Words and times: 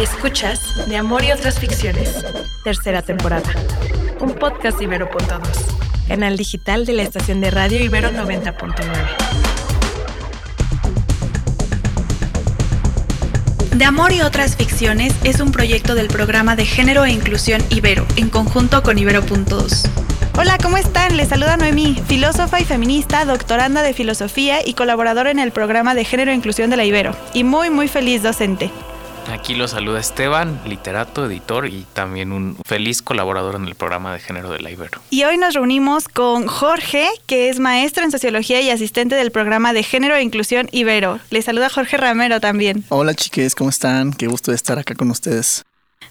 Escuchas 0.00 0.88
De 0.88 0.96
Amor 0.96 1.24
y 1.24 1.30
otras 1.30 1.58
ficciones, 1.58 2.24
tercera 2.64 3.02
temporada. 3.02 3.50
Un 4.18 4.32
podcast 4.32 4.80
Ibero.2, 4.80 5.42
canal 6.08 6.38
digital 6.38 6.86
de 6.86 6.94
la 6.94 7.02
estación 7.02 7.42
de 7.42 7.50
radio 7.50 7.84
Ibero 7.84 8.08
90.9. 8.10 8.80
De 13.76 13.84
Amor 13.84 14.12
y 14.12 14.22
otras 14.22 14.56
ficciones 14.56 15.12
es 15.22 15.38
un 15.38 15.52
proyecto 15.52 15.94
del 15.94 16.08
programa 16.08 16.56
de 16.56 16.64
género 16.64 17.04
e 17.04 17.10
inclusión 17.10 17.62
Ibero, 17.68 18.06
en 18.16 18.30
conjunto 18.30 18.82
con 18.82 18.96
Ibero.2. 18.96 19.86
Hola, 20.38 20.56
¿cómo 20.62 20.78
están? 20.78 21.18
Les 21.18 21.28
saluda 21.28 21.58
Noemí, 21.58 22.02
filósofa 22.08 22.58
y 22.58 22.64
feminista, 22.64 23.26
doctoranda 23.26 23.82
de 23.82 23.92
filosofía 23.92 24.66
y 24.66 24.72
colaboradora 24.72 25.30
en 25.30 25.40
el 25.40 25.52
programa 25.52 25.94
de 25.94 26.06
género 26.06 26.30
e 26.30 26.36
inclusión 26.36 26.70
de 26.70 26.78
la 26.78 26.86
Ibero. 26.86 27.14
Y 27.34 27.44
muy, 27.44 27.68
muy 27.68 27.86
feliz 27.86 28.22
docente. 28.22 28.70
Aquí 29.30 29.54
lo 29.54 29.68
saluda 29.68 30.00
Esteban, 30.00 30.60
literato, 30.66 31.24
editor 31.26 31.66
y 31.66 31.86
también 31.92 32.32
un 32.32 32.56
feliz 32.66 33.00
colaborador 33.00 33.54
en 33.54 33.64
el 33.66 33.76
programa 33.76 34.12
de 34.12 34.18
género 34.18 34.50
de 34.50 34.60
la 34.60 34.70
Ibero. 34.70 35.00
Y 35.10 35.24
hoy 35.24 35.38
nos 35.38 35.54
reunimos 35.54 36.08
con 36.08 36.46
Jorge, 36.46 37.08
que 37.26 37.48
es 37.48 37.60
maestro 37.60 38.02
en 38.02 38.10
sociología 38.10 38.60
y 38.60 38.70
asistente 38.70 39.14
del 39.14 39.30
programa 39.30 39.72
de 39.72 39.84
género 39.84 40.16
e 40.16 40.22
inclusión 40.22 40.68
Ibero. 40.72 41.20
Les 41.30 41.44
saluda 41.44 41.70
Jorge 41.70 41.96
Ramero 41.96 42.40
también. 42.40 42.84
Hola 42.88 43.14
chiques, 43.14 43.54
¿cómo 43.54 43.70
están? 43.70 44.12
Qué 44.12 44.26
gusto 44.26 44.50
de 44.50 44.56
estar 44.56 44.78
acá 44.78 44.94
con 44.94 45.10
ustedes. 45.10 45.64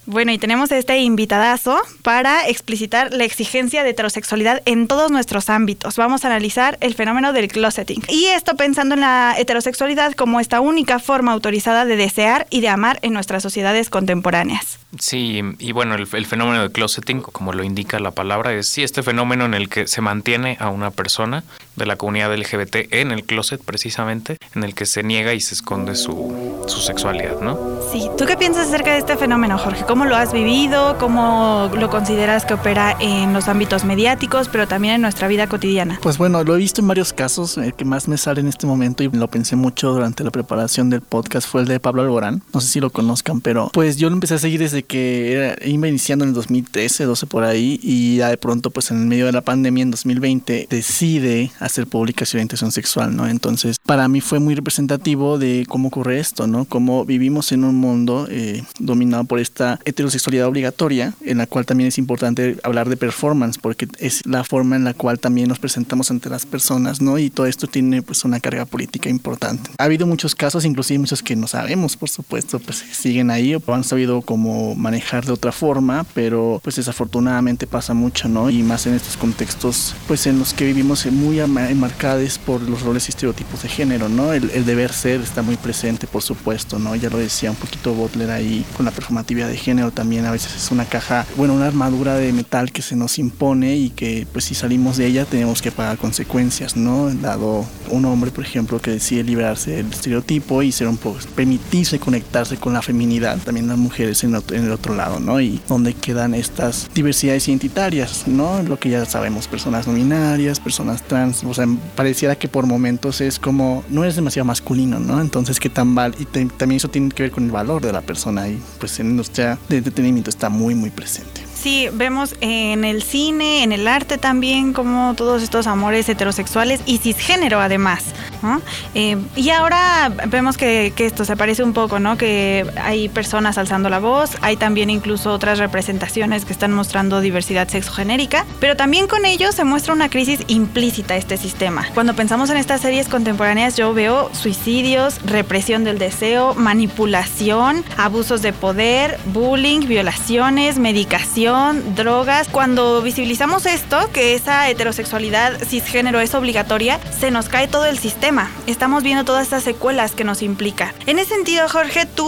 Bueno, 0.09 0.31
y 0.31 0.39
tenemos 0.39 0.71
este 0.71 0.97
invitadazo 0.97 1.79
para 2.01 2.47
explicitar 2.47 3.13
la 3.13 3.25
exigencia 3.25 3.83
de 3.83 3.91
heterosexualidad 3.91 4.63
en 4.65 4.87
todos 4.87 5.11
nuestros 5.11 5.51
ámbitos. 5.51 5.97
Vamos 5.97 6.25
a 6.25 6.29
analizar 6.29 6.79
el 6.81 6.95
fenómeno 6.95 7.31
del 7.31 7.47
closeting. 7.47 8.01
Y 8.07 8.25
esto 8.25 8.55
pensando 8.55 8.95
en 8.95 9.01
la 9.01 9.35
heterosexualidad 9.37 10.13
como 10.13 10.39
esta 10.39 10.61
única 10.61 10.97
forma 10.97 11.31
autorizada 11.31 11.85
de 11.85 11.95
desear 11.95 12.47
y 12.49 12.61
de 12.61 12.69
amar 12.69 12.97
en 13.03 13.13
nuestras 13.13 13.43
sociedades 13.43 13.91
contemporáneas. 13.91 14.79
Sí, 14.97 15.43
y 15.59 15.71
bueno, 15.73 15.93
el, 15.93 16.07
fenómeno 16.07 16.61
del 16.61 16.71
closeting, 16.71 17.21
como 17.21 17.53
lo 17.53 17.63
indica 17.63 17.99
la 17.99 18.09
palabra, 18.09 18.51
es 18.53 18.67
sí 18.67 18.81
este 18.81 19.03
fenómeno 19.03 19.45
en 19.45 19.53
el 19.53 19.69
que 19.69 19.85
se 19.85 20.01
mantiene 20.01 20.57
a 20.59 20.69
una 20.69 20.89
persona 20.89 21.43
de 21.79 21.87
la 21.87 21.95
comunidad 21.95 22.35
LGBT 22.35 22.91
en 22.91 23.11
el 23.11 23.23
closet 23.23 23.61
precisamente, 23.63 24.37
en 24.53 24.63
el 24.63 24.75
que 24.75 24.85
se 24.85 25.01
niega 25.01 25.33
y 25.33 25.39
se 25.39 25.55
esconde 25.55 25.95
su, 25.95 26.63
su 26.67 26.79
sexualidad, 26.79 27.39
¿no? 27.41 27.57
Sí, 27.91 28.07
¿tú 28.17 28.25
qué 28.25 28.37
piensas 28.37 28.67
acerca 28.67 28.91
de 28.91 28.99
este 28.99 29.17
fenómeno, 29.17 29.57
Jorge? 29.57 29.83
¿Cómo 29.87 30.05
lo 30.05 30.15
has 30.15 30.31
vivido? 30.31 30.97
¿Cómo 30.99 31.71
lo 31.75 31.89
consideras 31.89 32.45
que 32.45 32.53
opera 32.53 32.95
en 32.99 33.33
los 33.33 33.47
ámbitos 33.47 33.83
mediáticos, 33.83 34.47
pero 34.49 34.67
también 34.67 34.95
en 34.95 35.01
nuestra 35.01 35.27
vida 35.27 35.47
cotidiana? 35.47 35.99
Pues 36.01 36.17
bueno, 36.19 36.43
lo 36.43 36.55
he 36.55 36.57
visto 36.59 36.81
en 36.81 36.87
varios 36.87 37.13
casos. 37.13 37.57
El 37.57 37.73
que 37.73 37.85
más 37.85 38.07
me 38.07 38.17
sale 38.17 38.41
en 38.41 38.47
este 38.47 38.67
momento 38.67 39.03
y 39.03 39.09
lo 39.09 39.27
pensé 39.27 39.55
mucho 39.55 39.91
durante 39.91 40.23
la 40.23 40.31
preparación 40.31 40.89
del 40.89 41.01
podcast 41.01 41.47
fue 41.47 41.61
el 41.61 41.67
de 41.67 41.79
Pablo 41.79 42.03
Alborán. 42.03 42.43
No 42.53 42.61
sé 42.61 42.67
si 42.67 42.79
lo 42.79 42.89
conozcan, 42.91 43.41
pero 43.41 43.69
pues 43.73 43.97
yo 43.97 44.09
lo 44.09 44.15
empecé 44.15 44.35
a 44.35 44.39
seguir 44.39 44.59
desde 44.59 44.83
que 44.83 45.33
era, 45.33 45.55
iba 45.65 45.87
iniciando 45.87 46.25
en 46.25 46.29
el 46.29 46.35
2013, 46.35 47.05
12 47.05 47.25
por 47.27 47.43
ahí, 47.43 47.79
y 47.81 48.17
ya 48.17 48.29
de 48.29 48.37
pronto, 48.37 48.69
pues 48.69 48.91
en 48.91 48.99
el 49.01 49.07
medio 49.07 49.25
de 49.25 49.31
la 49.31 49.41
pandemia, 49.41 49.83
en 49.83 49.91
2020, 49.91 50.67
decide 50.69 51.51
hacer 51.59 51.68
pública 51.87 52.25
su 52.25 52.37
orientación 52.37 52.71
sexual, 52.71 53.15
¿no? 53.15 53.27
Entonces, 53.27 53.77
para 53.85 54.07
mí 54.07 54.21
fue 54.21 54.39
muy 54.39 54.55
representativo 54.55 55.37
de 55.37 55.65
cómo 55.67 55.87
ocurre 55.87 56.19
esto, 56.19 56.47
¿no? 56.47 56.65
Cómo 56.65 57.05
vivimos 57.05 57.51
en 57.51 57.63
un 57.63 57.75
mundo 57.75 58.27
eh, 58.29 58.63
dominado 58.79 59.23
por 59.23 59.39
esta 59.39 59.79
heterosexualidad 59.85 60.47
obligatoria, 60.47 61.13
en 61.21 61.37
la 61.37 61.47
cual 61.47 61.65
también 61.65 61.87
es 61.87 61.97
importante 61.97 62.57
hablar 62.63 62.89
de 62.89 62.97
performance, 62.97 63.57
porque 63.57 63.87
es 63.99 64.25
la 64.25 64.43
forma 64.43 64.75
en 64.75 64.83
la 64.83 64.93
cual 64.93 65.19
también 65.19 65.47
nos 65.47 65.59
presentamos 65.59 66.11
ante 66.11 66.29
las 66.29 66.45
personas, 66.45 67.01
¿no? 67.01 67.17
Y 67.17 67.29
todo 67.29 67.45
esto 67.45 67.67
tiene 67.67 68.01
pues 68.01 68.23
una 68.25 68.39
carga 68.39 68.65
política 68.65 69.09
importante. 69.09 69.71
Ha 69.77 69.83
habido 69.83 70.05
muchos 70.07 70.35
casos, 70.35 70.65
inclusive 70.65 70.99
muchos 70.99 71.23
que 71.23 71.35
no 71.35 71.47
sabemos, 71.47 71.97
por 71.97 72.09
supuesto, 72.09 72.59
pues 72.59 72.83
siguen 72.91 73.31
ahí 73.31 73.55
o 73.55 73.73
han 73.73 73.83
sabido 73.83 74.21
cómo 74.21 74.75
manejar 74.75 75.25
de 75.25 75.33
otra 75.33 75.51
forma, 75.51 76.05
pero 76.13 76.59
pues 76.63 76.75
desafortunadamente 76.75 77.67
pasa 77.67 77.93
mucho, 77.93 78.27
¿no? 78.27 78.49
Y 78.49 78.63
más 78.63 78.87
en 78.87 78.93
estos 78.95 79.17
contextos, 79.17 79.95
pues 80.07 80.27
en 80.27 80.39
los 80.39 80.53
que 80.53 80.65
vivimos 80.65 81.05
muy 81.07 81.39
enmarcados 81.69 82.37
por 82.37 82.61
los 82.61 82.81
roles 82.81 83.07
y 83.07 83.09
estereotipos 83.09 83.63
de 83.63 83.69
género, 83.69 84.09
¿no? 84.09 84.33
El, 84.33 84.49
el 84.51 84.65
deber 84.65 84.93
ser 84.93 85.21
está 85.21 85.41
muy 85.41 85.57
presente, 85.57 86.07
por 86.07 86.21
supuesto, 86.21 86.79
¿no? 86.79 86.95
Ya 86.95 87.09
lo 87.09 87.17
decía 87.17 87.51
un 87.51 87.57
poquito 87.57 87.93
Butler 87.93 88.31
ahí 88.31 88.65
con 88.75 88.85
la 88.85 88.91
performatividad 88.91 89.47
de 89.47 89.57
género 89.57 89.91
también 89.91 90.25
a 90.25 90.31
veces 90.31 90.55
es 90.55 90.71
una 90.71 90.85
caja, 90.85 91.25
bueno, 91.35 91.53
una 91.53 91.67
armadura 91.67 92.15
de 92.15 92.31
metal 92.33 92.71
que 92.71 92.81
se 92.81 92.95
nos 92.95 93.19
impone 93.19 93.75
y 93.75 93.89
que 93.89 94.27
pues 94.31 94.45
si 94.45 94.55
salimos 94.55 94.97
de 94.97 95.07
ella 95.07 95.25
tenemos 95.25 95.61
que 95.61 95.71
pagar 95.71 95.97
consecuencias, 95.97 96.75
¿no? 96.75 97.13
Dado 97.13 97.65
un 97.89 98.05
hombre, 98.05 98.31
por 98.31 98.43
ejemplo, 98.43 98.79
que 98.81 98.91
decide 98.91 99.23
liberarse 99.23 99.71
del 99.71 99.87
estereotipo 99.91 100.61
y 100.61 100.71
ser 100.71 100.87
un 100.87 100.97
poco, 100.97 101.19
permitirse 101.35 101.99
conectarse 101.99 102.57
con 102.57 102.73
la 102.73 102.81
feminidad, 102.81 103.37
también 103.39 103.67
las 103.67 103.77
mujeres 103.77 104.23
en, 104.23 104.35
en 104.35 104.65
el 104.65 104.71
otro 104.71 104.95
lado, 104.95 105.19
¿no? 105.19 105.39
Y 105.41 105.59
donde 105.67 105.93
quedan 105.93 106.33
estas 106.33 106.89
diversidades 106.93 107.47
identitarias, 107.47 108.27
¿no? 108.27 108.61
Lo 108.63 108.79
que 108.79 108.89
ya 108.89 109.05
sabemos, 109.05 109.47
personas 109.47 109.87
no 109.87 109.93
binarias, 109.93 110.59
personas 110.59 111.03
trans, 111.03 111.43
o 111.43 111.53
sea, 111.53 111.67
pareciera 111.95 112.35
que 112.35 112.47
por 112.47 112.65
momentos 112.65 113.21
es 113.21 113.39
como, 113.39 113.83
no 113.89 114.03
es 114.03 114.15
demasiado 114.15 114.45
masculino, 114.45 114.99
¿no? 114.99 115.21
Entonces, 115.21 115.59
¿qué 115.59 115.69
tan 115.69 115.95
val? 115.95 116.15
Y 116.19 116.25
también 116.25 116.77
eso 116.77 116.89
tiene 116.89 117.09
que 117.09 117.23
ver 117.23 117.31
con 117.31 117.45
el 117.45 117.51
valor 117.51 117.81
de 117.81 117.91
la 117.91 118.01
persona 118.01 118.47
y 118.47 118.59
pues 118.79 118.99
en 118.99 119.11
industria 119.11 119.57
de 119.67 119.77
entretenimiento 119.77 120.29
está 120.29 120.49
muy, 120.49 120.75
muy 120.75 120.89
presente. 120.89 121.48
Sí, 121.61 121.89
vemos 121.91 122.35
en 122.39 122.85
el 122.85 123.03
cine, 123.03 123.63
en 123.63 123.73
el 123.73 123.85
arte 123.85 124.17
también, 124.17 124.71
como 124.71 125.13
todos 125.13 125.43
estos 125.43 125.67
amores 125.67 126.07
heterosexuales 126.07 126.79
y 126.85 126.99
cisgénero 126.99 127.59
además. 127.59 128.13
¿No? 128.41 128.61
Eh, 128.93 129.17
y 129.35 129.49
ahora 129.49 130.11
vemos 130.27 130.57
que, 130.57 130.93
que, 130.95 131.05
esto 131.05 131.25
se 131.25 131.35
parece 131.35 131.63
un 131.63 131.73
poco, 131.73 131.99
¿no? 131.99 132.17
Que 132.17 132.65
hay 132.81 133.09
personas 133.09 133.57
alzando 133.57 133.89
la 133.89 133.99
voz, 133.99 134.31
hay 134.41 134.57
también 134.57 134.89
incluso 134.89 135.31
otras 135.31 135.59
representaciones 135.59 136.45
que 136.45 136.53
están 136.53 136.73
mostrando 136.73 137.21
diversidad 137.21 137.67
sexogenérica, 137.67 138.45
pero 138.59 138.75
también 138.75 139.07
con 139.07 139.25
ello 139.25 139.51
se 139.51 139.63
muestra 139.63 139.93
una 139.93 140.09
crisis 140.09 140.41
implícita 140.47 141.13
a 141.13 141.17
este 141.17 141.37
sistema. 141.37 141.85
Cuando 141.93 142.15
pensamos 142.15 142.49
en 142.49 142.57
estas 142.57 142.81
series 142.81 143.07
contemporáneas, 143.07 143.75
yo 143.75 143.93
veo 143.93 144.29
suicidios, 144.33 145.19
represión 145.25 145.83
del 145.83 145.97
deseo, 145.97 146.53
manipulación, 146.55 147.83
abusos 147.97 148.41
de 148.41 148.53
poder, 148.53 149.19
bullying, 149.25 149.81
violaciones, 149.87 150.77
medicación, 150.77 151.95
drogas. 151.95 152.47
Cuando 152.47 153.01
visibilizamos 153.01 153.65
esto, 153.65 154.09
que 154.13 154.35
esa 154.35 154.69
heterosexualidad 154.69 155.57
cisgénero 155.63 156.19
es 156.19 156.35
obligatoria, 156.35 156.99
se 157.17 157.31
nos 157.31 157.49
cae 157.49 157.67
todo 157.67 157.85
el 157.85 157.97
sistema. 157.97 158.28
Estamos 158.67 159.01
viendo 159.01 159.25
todas 159.25 159.41
estas 159.41 159.63
secuelas 159.63 160.11
que 160.11 160.23
nos 160.23 160.43
implica. 160.43 160.93
En 161.07 161.17
ese 161.17 161.33
sentido, 161.33 161.67
Jorge, 161.67 162.05
¿tú 162.05 162.27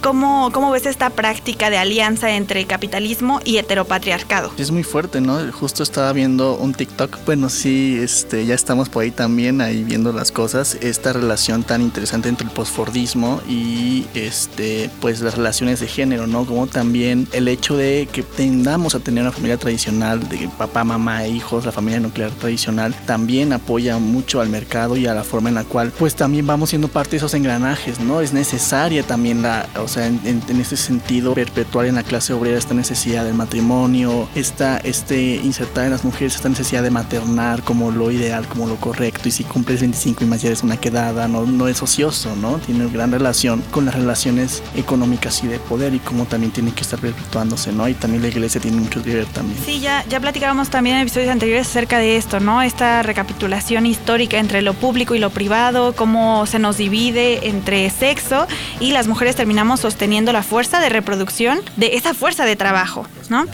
cómo, 0.00 0.52
cómo 0.52 0.70
ves 0.70 0.86
esta 0.86 1.10
práctica 1.10 1.68
de 1.68 1.78
alianza 1.78 2.30
entre 2.30 2.64
capitalismo 2.64 3.40
y 3.44 3.56
heteropatriarcado? 3.56 4.52
Es 4.56 4.70
muy 4.70 4.84
fuerte, 4.84 5.20
¿no? 5.20 5.40
Justo 5.50 5.82
estaba 5.82 6.12
viendo 6.12 6.54
un 6.54 6.74
TikTok. 6.74 7.24
Bueno, 7.26 7.48
sí, 7.48 7.98
este, 8.00 8.46
ya 8.46 8.54
estamos 8.54 8.88
por 8.88 9.02
ahí 9.02 9.10
también, 9.10 9.60
ahí 9.60 9.82
viendo 9.82 10.12
las 10.12 10.30
cosas. 10.30 10.76
Esta 10.80 11.12
relación 11.12 11.64
tan 11.64 11.82
interesante 11.82 12.28
entre 12.28 12.46
el 12.46 12.52
postfordismo 12.52 13.40
y 13.48 14.06
este, 14.14 14.90
pues 15.00 15.22
las 15.22 15.36
relaciones 15.36 15.80
de 15.80 15.88
género, 15.88 16.28
¿no? 16.28 16.46
Como 16.46 16.68
también 16.68 17.26
el 17.32 17.48
hecho 17.48 17.76
de 17.76 18.08
que 18.12 18.22
tendamos 18.22 18.94
a 18.94 19.00
tener 19.00 19.22
una 19.22 19.32
familia 19.32 19.56
tradicional 19.56 20.28
de 20.28 20.48
papá, 20.56 20.84
mamá 20.84 21.26
hijos, 21.26 21.66
la 21.66 21.72
familia 21.72 21.98
nuclear 21.98 22.30
tradicional, 22.30 22.94
también 23.06 23.52
apoya 23.52 23.98
mucho 23.98 24.40
al 24.40 24.48
mercado 24.48 24.96
y 24.96 25.08
a 25.08 25.14
la 25.14 25.24
forma 25.32 25.48
en 25.48 25.54
la 25.54 25.64
cual 25.64 25.90
pues 25.98 26.14
también 26.14 26.46
vamos 26.46 26.68
siendo 26.68 26.88
parte 26.88 27.12
de 27.12 27.16
esos 27.16 27.32
engranajes, 27.32 27.98
¿no? 28.00 28.20
Es 28.20 28.34
necesaria 28.34 29.02
también 29.02 29.40
la, 29.40 29.66
o 29.82 29.88
sea, 29.88 30.06
en, 30.06 30.20
en, 30.26 30.42
en 30.46 30.60
ese 30.60 30.76
sentido, 30.76 31.32
perpetuar 31.32 31.86
en 31.86 31.94
la 31.94 32.02
clase 32.02 32.34
obrera 32.34 32.58
esta 32.58 32.74
necesidad 32.74 33.24
del 33.24 33.32
matrimonio, 33.32 34.28
esta, 34.34 34.76
este, 34.76 35.36
insertar 35.36 35.86
en 35.86 35.92
las 35.92 36.04
mujeres 36.04 36.36
esta 36.36 36.50
necesidad 36.50 36.82
de 36.82 36.90
maternar 36.90 37.62
como 37.62 37.90
lo 37.90 38.10
ideal, 38.10 38.46
como 38.46 38.66
lo 38.66 38.76
correcto, 38.76 39.26
y 39.26 39.32
si 39.32 39.42
cumples 39.42 39.80
25 39.80 40.22
y 40.22 40.26
más 40.26 40.42
ya 40.42 40.48
eres 40.48 40.62
una 40.62 40.76
quedada, 40.76 41.28
no, 41.28 41.46
no 41.46 41.66
es 41.66 41.82
ocioso, 41.82 42.36
¿no? 42.36 42.58
Tiene 42.58 42.86
gran 42.88 43.10
relación 43.10 43.62
con 43.70 43.86
las 43.86 43.94
relaciones 43.94 44.62
económicas 44.76 45.42
y 45.42 45.46
de 45.46 45.58
poder 45.58 45.94
y 45.94 45.98
cómo 45.98 46.26
también 46.26 46.52
tiene 46.52 46.72
que 46.72 46.82
estar 46.82 46.98
perpetuándose, 46.98 47.72
¿no? 47.72 47.88
Y 47.88 47.94
también 47.94 48.20
la 48.20 48.28
iglesia 48.28 48.60
tiene 48.60 48.76
mucho 48.82 49.02
que 49.02 49.14
ver 49.14 49.26
también. 49.26 49.58
Sí, 49.64 49.80
ya, 49.80 50.04
ya 50.10 50.20
platicábamos 50.20 50.68
también 50.68 50.96
en 50.96 51.02
episodios 51.02 51.30
anteriores 51.30 51.68
acerca 51.68 51.98
de 51.98 52.16
esto, 52.18 52.38
¿no? 52.38 52.60
Esta 52.60 53.02
recapitulación 53.02 53.86
histórica 53.86 54.38
entre 54.38 54.60
lo 54.60 54.74
público 54.74 55.14
y 55.14 55.21
lo 55.22 55.30
privado, 55.30 55.94
cómo 55.94 56.44
se 56.44 56.58
nos 56.58 56.76
divide 56.76 57.48
entre 57.48 57.88
sexo 57.88 58.46
y 58.78 58.92
las 58.92 59.08
mujeres 59.08 59.36
terminamos 59.36 59.80
sosteniendo 59.80 60.32
la 60.32 60.42
fuerza 60.42 60.80
de 60.80 60.90
reproducción 60.90 61.60
de 61.76 61.94
esa 61.94 62.12
fuerza 62.12 62.44
de 62.44 62.56
trabajo, 62.56 63.06
¿no? 63.30 63.46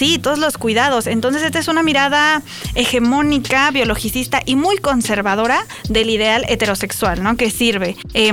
Sí, 0.00 0.18
todos 0.18 0.38
los 0.38 0.56
cuidados. 0.56 1.06
Entonces, 1.06 1.42
esta 1.42 1.58
es 1.58 1.68
una 1.68 1.82
mirada 1.82 2.40
hegemónica, 2.74 3.70
biologicista 3.70 4.40
y 4.46 4.56
muy 4.56 4.78
conservadora 4.78 5.66
del 5.90 6.08
ideal 6.08 6.46
heterosexual, 6.48 7.22
¿no? 7.22 7.36
Que 7.36 7.50
sirve. 7.50 7.96
Eh, 8.14 8.32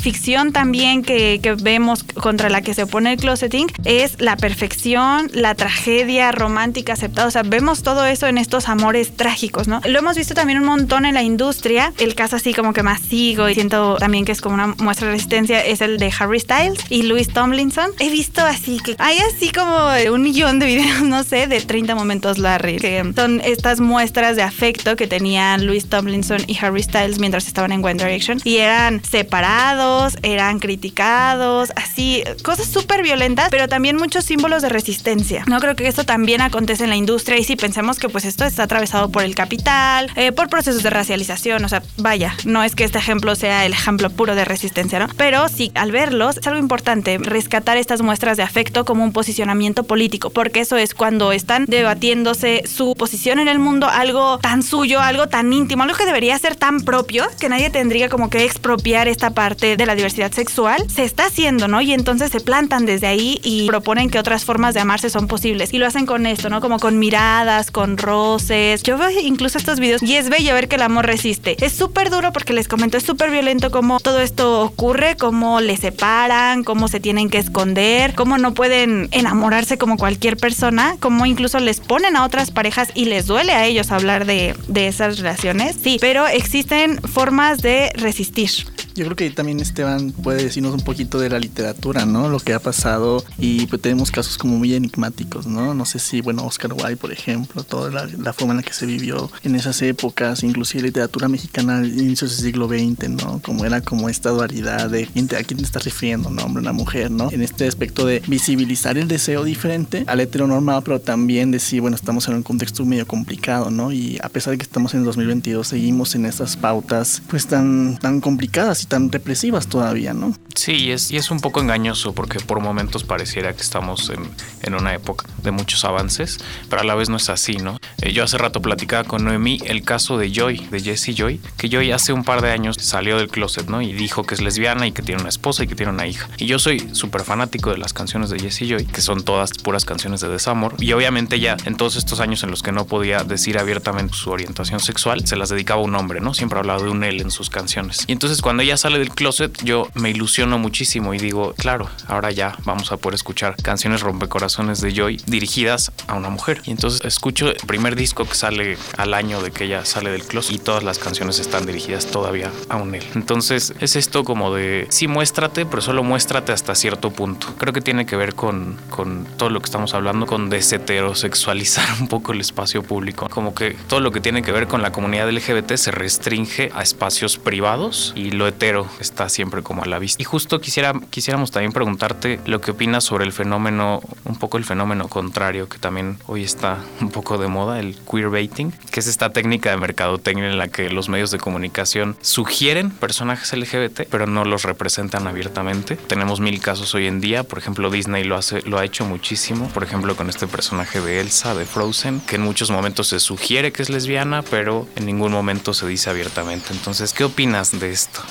ficción 0.00 0.52
también 0.52 1.02
que, 1.02 1.40
que 1.42 1.54
vemos 1.54 2.04
contra 2.04 2.48
la 2.48 2.62
que 2.62 2.74
se 2.74 2.84
opone 2.84 3.14
el 3.14 3.18
closeting 3.18 3.66
es 3.84 4.20
la 4.20 4.36
perfección, 4.36 5.32
la 5.34 5.56
tragedia 5.56 6.30
romántica 6.30 6.92
aceptada. 6.92 7.26
O 7.26 7.30
sea, 7.32 7.42
vemos 7.42 7.82
todo 7.82 8.06
eso 8.06 8.28
en 8.28 8.38
estos 8.38 8.68
amores 8.68 9.16
trágicos, 9.16 9.66
¿no? 9.66 9.80
Lo 9.84 9.98
hemos 9.98 10.16
visto 10.16 10.34
también 10.34 10.60
un 10.60 10.66
montón 10.66 11.06
en 11.06 11.14
la 11.14 11.24
industria. 11.24 11.92
El 11.98 12.14
caso 12.14 12.36
así 12.36 12.54
como 12.54 12.72
que 12.72 12.84
más 12.84 13.00
sigo 13.00 13.48
y 13.48 13.54
siento 13.54 13.96
también 13.96 14.24
que 14.24 14.30
es 14.30 14.40
como 14.40 14.54
una 14.54 14.68
muestra 14.78 15.08
de 15.08 15.14
resistencia 15.14 15.60
es 15.60 15.80
el 15.80 15.98
de 15.98 16.12
Harry 16.20 16.38
Styles 16.38 16.78
y 16.88 17.02
Louis 17.02 17.28
Tomlinson. 17.28 17.90
He 17.98 18.10
visto 18.10 18.42
así 18.42 18.78
que 18.78 18.94
hay 19.00 19.18
así 19.18 19.50
como 19.50 19.88
un 20.12 20.22
millón 20.22 20.60
de 20.60 20.66
videos, 20.66 20.83
no 21.04 21.22
sé, 21.24 21.46
de 21.46 21.60
30 21.60 21.94
momentos 21.94 22.38
Larry, 22.38 22.76
que 22.76 23.12
son 23.14 23.40
estas 23.44 23.80
muestras 23.80 24.36
de 24.36 24.42
afecto 24.42 24.96
que 24.96 25.06
tenían 25.06 25.66
Louis 25.66 25.86
Tomlinson 25.88 26.42
y 26.46 26.58
Harry 26.60 26.82
Styles 26.82 27.18
mientras 27.18 27.46
estaban 27.46 27.72
en 27.72 27.84
One 27.84 27.94
Direction 27.94 28.40
y 28.44 28.58
eran 28.58 29.02
separados, 29.04 30.16
eran 30.22 30.58
criticados, 30.58 31.72
así, 31.76 32.24
cosas 32.42 32.66
súper 32.66 33.02
violentas, 33.02 33.48
pero 33.50 33.68
también 33.68 33.96
muchos 33.96 34.24
símbolos 34.24 34.62
de 34.62 34.68
resistencia. 34.68 35.44
No 35.46 35.60
creo 35.60 35.76
que 35.76 35.86
esto 35.86 36.04
también 36.04 36.40
acontece 36.40 36.84
en 36.84 36.90
la 36.90 36.96
industria 36.96 37.38
y 37.38 37.44
si 37.44 37.56
pensemos 37.56 37.98
que 37.98 38.08
pues 38.08 38.24
esto 38.24 38.44
está 38.44 38.64
atravesado 38.64 39.10
por 39.10 39.22
el 39.22 39.34
capital, 39.34 40.10
eh, 40.16 40.32
por 40.32 40.48
procesos 40.48 40.82
de 40.82 40.90
racialización, 40.90 41.64
o 41.64 41.68
sea, 41.68 41.82
vaya, 41.96 42.34
no 42.44 42.62
es 42.62 42.74
que 42.74 42.84
este 42.84 42.98
ejemplo 42.98 43.34
sea 43.34 43.66
el 43.66 43.72
ejemplo 43.72 44.10
puro 44.10 44.34
de 44.34 44.44
resistencia, 44.44 44.98
¿no? 44.98 45.08
Pero 45.16 45.48
sí, 45.48 45.72
al 45.74 45.92
verlos, 45.92 46.36
es 46.38 46.46
algo 46.46 46.58
importante 46.58 47.18
rescatar 47.18 47.76
estas 47.76 48.02
muestras 48.02 48.36
de 48.36 48.42
afecto 48.42 48.84
como 48.84 49.04
un 49.04 49.12
posicionamiento 49.12 49.84
político, 49.84 50.30
porque 50.30 50.60
eso 50.60 50.73
es 50.76 50.94
cuando 50.94 51.32
están 51.32 51.66
debatiéndose 51.66 52.62
su 52.66 52.94
posición 52.94 53.38
en 53.38 53.48
el 53.48 53.58
mundo, 53.58 53.88
algo 53.88 54.38
tan 54.38 54.62
suyo, 54.62 55.00
algo 55.00 55.28
tan 55.28 55.52
íntimo, 55.52 55.82
algo 55.82 55.96
que 55.96 56.06
debería 56.06 56.38
ser 56.38 56.56
tan 56.56 56.80
propio, 56.80 57.26
que 57.38 57.48
nadie 57.48 57.70
tendría 57.70 58.08
como 58.08 58.30
que 58.30 58.44
expropiar 58.44 59.08
esta 59.08 59.30
parte 59.30 59.76
de 59.76 59.86
la 59.86 59.94
diversidad 59.94 60.32
sexual, 60.32 60.88
se 60.90 61.04
está 61.04 61.26
haciendo, 61.26 61.68
¿no? 61.68 61.80
Y 61.80 61.92
entonces 61.92 62.30
se 62.30 62.40
plantan 62.40 62.86
desde 62.86 63.06
ahí 63.06 63.40
y 63.42 63.66
proponen 63.66 64.10
que 64.10 64.18
otras 64.18 64.44
formas 64.44 64.74
de 64.74 64.80
amarse 64.80 65.10
son 65.10 65.28
posibles. 65.28 65.72
Y 65.72 65.78
lo 65.78 65.86
hacen 65.86 66.06
con 66.06 66.26
esto, 66.26 66.50
¿no? 66.50 66.60
Como 66.60 66.78
con 66.78 66.98
miradas, 66.98 67.70
con 67.70 67.98
roces. 67.98 68.82
Yo 68.82 68.98
veo 68.98 69.10
incluso 69.10 69.58
estos 69.58 69.80
videos 69.80 70.02
y 70.02 70.16
es 70.16 70.28
bello 70.28 70.54
ver 70.54 70.68
que 70.68 70.76
el 70.76 70.82
amor 70.82 71.06
resiste. 71.06 71.56
Es 71.64 71.72
súper 71.72 72.10
duro 72.10 72.32
porque 72.32 72.52
les 72.52 72.68
comento, 72.68 72.96
es 72.96 73.04
súper 73.04 73.30
violento 73.30 73.70
cómo 73.70 74.00
todo 74.00 74.20
esto 74.20 74.62
ocurre, 74.62 75.16
cómo 75.16 75.60
les 75.60 75.80
separan, 75.80 76.64
cómo 76.64 76.88
se 76.88 77.00
tienen 77.00 77.30
que 77.30 77.38
esconder, 77.38 78.14
cómo 78.14 78.38
no 78.38 78.54
pueden 78.54 79.08
enamorarse 79.12 79.78
como 79.78 79.96
cualquier 79.96 80.36
persona, 80.36 80.63
cómo 81.00 81.26
incluso 81.26 81.58
les 81.60 81.80
ponen 81.80 82.16
a 82.16 82.24
otras 82.24 82.50
parejas 82.50 82.90
y 82.94 83.06
les 83.06 83.26
duele 83.26 83.52
a 83.52 83.64
ellos 83.66 83.90
hablar 83.90 84.24
de, 84.24 84.54
de 84.68 84.86
esas 84.86 85.18
relaciones. 85.18 85.76
Sí, 85.82 85.98
pero 86.00 86.26
existen 86.26 87.00
formas 87.02 87.60
de 87.60 87.90
resistir. 87.94 88.50
Yo 88.94 89.04
creo 89.04 89.16
que 89.16 89.30
también 89.30 89.58
Esteban 89.58 90.12
puede 90.12 90.44
decirnos 90.44 90.72
un 90.72 90.82
poquito 90.82 91.18
de 91.18 91.28
la 91.28 91.40
literatura, 91.40 92.06
¿no? 92.06 92.28
Lo 92.28 92.38
que 92.38 92.54
ha 92.54 92.60
pasado 92.60 93.24
y 93.38 93.66
pues 93.66 93.82
tenemos 93.82 94.12
casos 94.12 94.38
como 94.38 94.56
muy 94.56 94.72
enigmáticos, 94.72 95.48
¿no? 95.48 95.74
No 95.74 95.84
sé 95.84 95.98
si, 95.98 96.20
bueno, 96.20 96.46
Oscar 96.46 96.72
Wilde, 96.72 96.96
por 96.96 97.10
ejemplo, 97.10 97.64
toda 97.64 97.90
la, 97.90 98.06
la 98.16 98.32
forma 98.32 98.52
en 98.52 98.58
la 98.58 98.62
que 98.62 98.72
se 98.72 98.86
vivió 98.86 99.32
en 99.42 99.56
esas 99.56 99.82
épocas, 99.82 100.44
inclusive 100.44 100.84
literatura 100.84 101.26
mexicana 101.26 101.78
al 101.78 101.86
inicio 101.86 102.28
del 102.28 102.36
siglo 102.36 102.68
XX, 102.68 103.08
¿no? 103.10 103.40
Como 103.42 103.64
era 103.64 103.80
como 103.80 104.08
esta 104.08 104.30
dualidad 104.30 104.90
de 104.90 105.02
a 105.04 105.42
quién 105.42 105.58
te 105.58 105.64
estás 105.64 105.84
refiriendo, 105.84 106.30
¿no? 106.30 106.44
Hombre, 106.44 106.60
una 106.60 106.72
mujer, 106.72 107.10
¿no? 107.10 107.32
En 107.32 107.42
este 107.42 107.66
aspecto 107.66 108.06
de 108.06 108.22
visibilizar 108.28 108.96
el 108.96 109.08
deseo 109.08 109.42
diferente 109.42 110.04
al 110.06 110.20
heteronormado, 110.20 110.82
pero 110.82 111.00
también 111.00 111.50
decir, 111.50 111.80
bueno, 111.80 111.96
estamos 111.96 112.28
en 112.28 112.34
un 112.34 112.42
contexto 112.44 112.84
medio 112.84 113.08
complicado, 113.08 113.70
¿no? 113.70 113.90
Y 113.90 114.18
a 114.22 114.28
pesar 114.28 114.52
de 114.52 114.58
que 114.58 114.64
estamos 114.64 114.94
en 114.94 115.00
el 115.00 115.06
2022, 115.06 115.66
seguimos 115.66 116.14
en 116.14 116.26
estas 116.26 116.56
pautas 116.56 117.22
pues 117.28 117.46
tan, 117.48 117.98
tan 117.98 118.20
complicadas 118.20 118.83
tan 118.86 119.10
represivas 119.10 119.66
todavía, 119.66 120.14
¿no? 120.14 120.34
Sí, 120.54 120.92
es, 120.92 121.10
y 121.10 121.16
es 121.16 121.30
un 121.30 121.40
poco 121.40 121.60
engañoso 121.60 122.14
porque 122.14 122.40
por 122.40 122.60
momentos 122.60 123.04
pareciera 123.04 123.52
que 123.54 123.62
estamos 123.62 124.10
en, 124.10 124.28
en 124.62 124.74
una 124.74 124.94
época 124.94 125.26
de 125.42 125.50
muchos 125.50 125.84
avances, 125.84 126.38
pero 126.68 126.82
a 126.82 126.84
la 126.84 126.94
vez 126.94 127.08
no 127.08 127.16
es 127.16 127.28
así, 127.28 127.56
¿no? 127.56 127.78
Eh, 128.00 128.12
yo 128.12 128.24
hace 128.24 128.38
rato 128.38 128.62
platicaba 128.62 129.04
con 129.04 129.24
Noemí 129.24 129.58
el 129.66 129.82
caso 129.82 130.18
de 130.18 130.30
Joy, 130.32 130.58
de 130.70 130.80
Jessie 130.80 131.14
Joy, 131.14 131.40
que 131.56 131.68
Joy 131.68 131.92
hace 131.92 132.12
un 132.12 132.24
par 132.24 132.42
de 132.42 132.50
años 132.50 132.76
salió 132.80 133.18
del 133.18 133.28
closet, 133.28 133.68
¿no? 133.68 133.82
Y 133.82 133.92
dijo 133.92 134.24
que 134.24 134.34
es 134.34 134.40
lesbiana 134.40 134.86
y 134.86 134.92
que 134.92 135.02
tiene 135.02 135.20
una 135.20 135.28
esposa 135.28 135.64
y 135.64 135.66
que 135.66 135.74
tiene 135.74 135.92
una 135.92 136.06
hija. 136.06 136.28
Y 136.38 136.46
yo 136.46 136.58
soy 136.58 136.88
súper 136.92 137.24
fanático 137.24 137.70
de 137.70 137.78
las 137.78 137.92
canciones 137.92 138.30
de 138.30 138.38
Jessie 138.38 138.68
Joy, 138.68 138.86
que 138.86 139.00
son 139.00 139.24
todas 139.24 139.52
puras 139.52 139.84
canciones 139.84 140.20
de 140.20 140.28
desamor. 140.28 140.74
Y 140.78 140.92
obviamente 140.92 141.40
ya 141.40 141.56
en 141.64 141.76
todos 141.76 141.96
estos 141.96 142.20
años 142.20 142.42
en 142.42 142.50
los 142.50 142.62
que 142.62 142.72
no 142.72 142.86
podía 142.86 143.24
decir 143.24 143.58
abiertamente 143.58 144.14
su 144.14 144.30
orientación 144.30 144.80
sexual, 144.80 145.26
se 145.26 145.36
las 145.36 145.48
dedicaba 145.48 145.80
a 145.80 145.84
un 145.84 145.94
hombre, 145.94 146.20
¿no? 146.20 146.34
Siempre 146.34 146.58
hablaba 146.58 146.82
de 146.82 146.90
un 146.90 147.04
él 147.04 147.20
en 147.20 147.30
sus 147.30 147.50
canciones. 147.50 148.04
Y 148.06 148.12
entonces 148.12 148.42
cuando 148.42 148.62
ella 148.62 148.73
sale 148.76 148.98
del 148.98 149.10
closet, 149.10 149.62
yo 149.64 149.88
me 149.94 150.10
ilusiono 150.10 150.58
muchísimo 150.58 151.14
y 151.14 151.18
digo, 151.18 151.54
claro, 151.56 151.88
ahora 152.08 152.30
ya 152.30 152.56
vamos 152.64 152.92
a 152.92 152.96
poder 152.96 153.14
escuchar 153.14 153.56
canciones 153.62 154.00
rompecorazones 154.00 154.80
de 154.80 154.92
Joy 154.92 155.20
dirigidas 155.26 155.92
a 156.06 156.14
una 156.14 156.30
mujer. 156.30 156.62
Y 156.64 156.70
entonces 156.70 157.00
escucho 157.04 157.50
el 157.50 157.56
primer 157.66 157.96
disco 157.96 158.24
que 158.24 158.34
sale 158.34 158.78
al 158.96 159.14
año 159.14 159.42
de 159.42 159.50
que 159.50 159.64
ella 159.64 159.84
sale 159.84 160.10
del 160.10 160.24
closet 160.24 160.56
y 160.56 160.58
todas 160.58 160.82
las 160.82 160.98
canciones 160.98 161.38
están 161.38 161.66
dirigidas 161.66 162.06
todavía 162.06 162.50
a 162.68 162.76
un 162.76 162.94
él. 162.94 163.04
Entonces 163.14 163.74
es 163.80 163.96
esto 163.96 164.24
como 164.24 164.54
de, 164.54 164.86
sí, 164.90 165.08
muéstrate, 165.08 165.66
pero 165.66 165.82
solo 165.82 166.02
muéstrate 166.02 166.52
hasta 166.52 166.74
cierto 166.74 167.10
punto. 167.10 167.54
Creo 167.58 167.72
que 167.72 167.80
tiene 167.80 168.06
que 168.06 168.16
ver 168.16 168.34
con, 168.34 168.76
con 168.90 169.26
todo 169.36 169.50
lo 169.50 169.60
que 169.60 169.66
estamos 169.66 169.94
hablando, 169.94 170.26
con 170.26 170.50
desheterosexualizar 170.50 171.86
un 172.00 172.08
poco 172.08 172.32
el 172.32 172.40
espacio 172.40 172.82
público. 172.82 173.28
Como 173.28 173.54
que 173.54 173.76
todo 173.88 174.00
lo 174.00 174.12
que 174.12 174.20
tiene 174.20 174.42
que 174.42 174.52
ver 174.52 174.66
con 174.66 174.82
la 174.82 174.92
comunidad 174.92 175.30
LGBT 175.30 175.74
se 175.76 175.90
restringe 175.90 176.70
a 176.74 176.82
espacios 176.82 177.38
privados 177.38 178.12
y 178.16 178.30
lo 178.30 178.46
hetero 178.64 178.88
está 178.98 179.28
siempre 179.28 179.62
como 179.62 179.82
a 179.82 179.86
la 179.86 179.98
vista. 179.98 180.22
Y 180.22 180.24
justo 180.24 180.60
quisiera, 180.60 180.94
quisiéramos 181.10 181.50
también 181.50 181.72
preguntarte 181.72 182.40
lo 182.46 182.60
que 182.60 182.70
opinas 182.70 183.04
sobre 183.04 183.24
el 183.24 183.32
fenómeno, 183.32 184.00
un 184.24 184.36
poco 184.36 184.56
el 184.56 184.64
fenómeno 184.64 185.08
contrario 185.08 185.68
que 185.68 185.78
también 185.78 186.18
hoy 186.26 186.42
está 186.42 186.78
un 187.00 187.10
poco 187.10 187.38
de 187.38 187.48
moda, 187.48 187.78
el 187.78 187.96
queerbaiting, 188.10 188.72
que 188.90 189.00
es 189.00 189.06
esta 189.06 189.30
técnica 189.30 189.70
de 189.70 189.76
mercadotecnia 189.76 190.48
en 190.48 190.58
la 190.58 190.68
que 190.68 190.88
los 190.88 191.08
medios 191.08 191.30
de 191.30 191.38
comunicación 191.38 192.16
sugieren 192.20 192.90
personajes 192.90 193.52
LGBT, 193.52 194.02
pero 194.10 194.26
no 194.26 194.44
los 194.44 194.62
representan 194.62 195.26
abiertamente. 195.26 195.96
Tenemos 195.96 196.40
mil 196.40 196.60
casos 196.60 196.94
hoy 196.94 197.06
en 197.06 197.20
día, 197.20 197.44
por 197.44 197.58
ejemplo 197.58 197.90
Disney 197.90 198.24
lo, 198.24 198.36
hace, 198.36 198.62
lo 198.62 198.78
ha 198.78 198.84
hecho 198.84 199.04
muchísimo, 199.04 199.68
por 199.68 199.84
ejemplo 199.84 200.16
con 200.16 200.30
este 200.30 200.46
personaje 200.46 201.00
de 201.00 201.20
Elsa 201.20 201.54
de 201.54 201.66
Frozen, 201.66 202.20
que 202.20 202.36
en 202.36 202.42
muchos 202.42 202.70
momentos 202.70 203.08
se 203.08 203.20
sugiere 203.20 203.72
que 203.72 203.82
es 203.82 203.90
lesbiana, 203.90 204.42
pero 204.42 204.88
en 204.96 205.06
ningún 205.06 205.32
momento 205.32 205.74
se 205.74 205.86
dice 205.86 206.10
abiertamente. 206.10 206.72
Entonces, 206.72 207.12
¿qué 207.12 207.24
opinas 207.24 207.78
de 207.78 207.90
esto? 207.90 208.22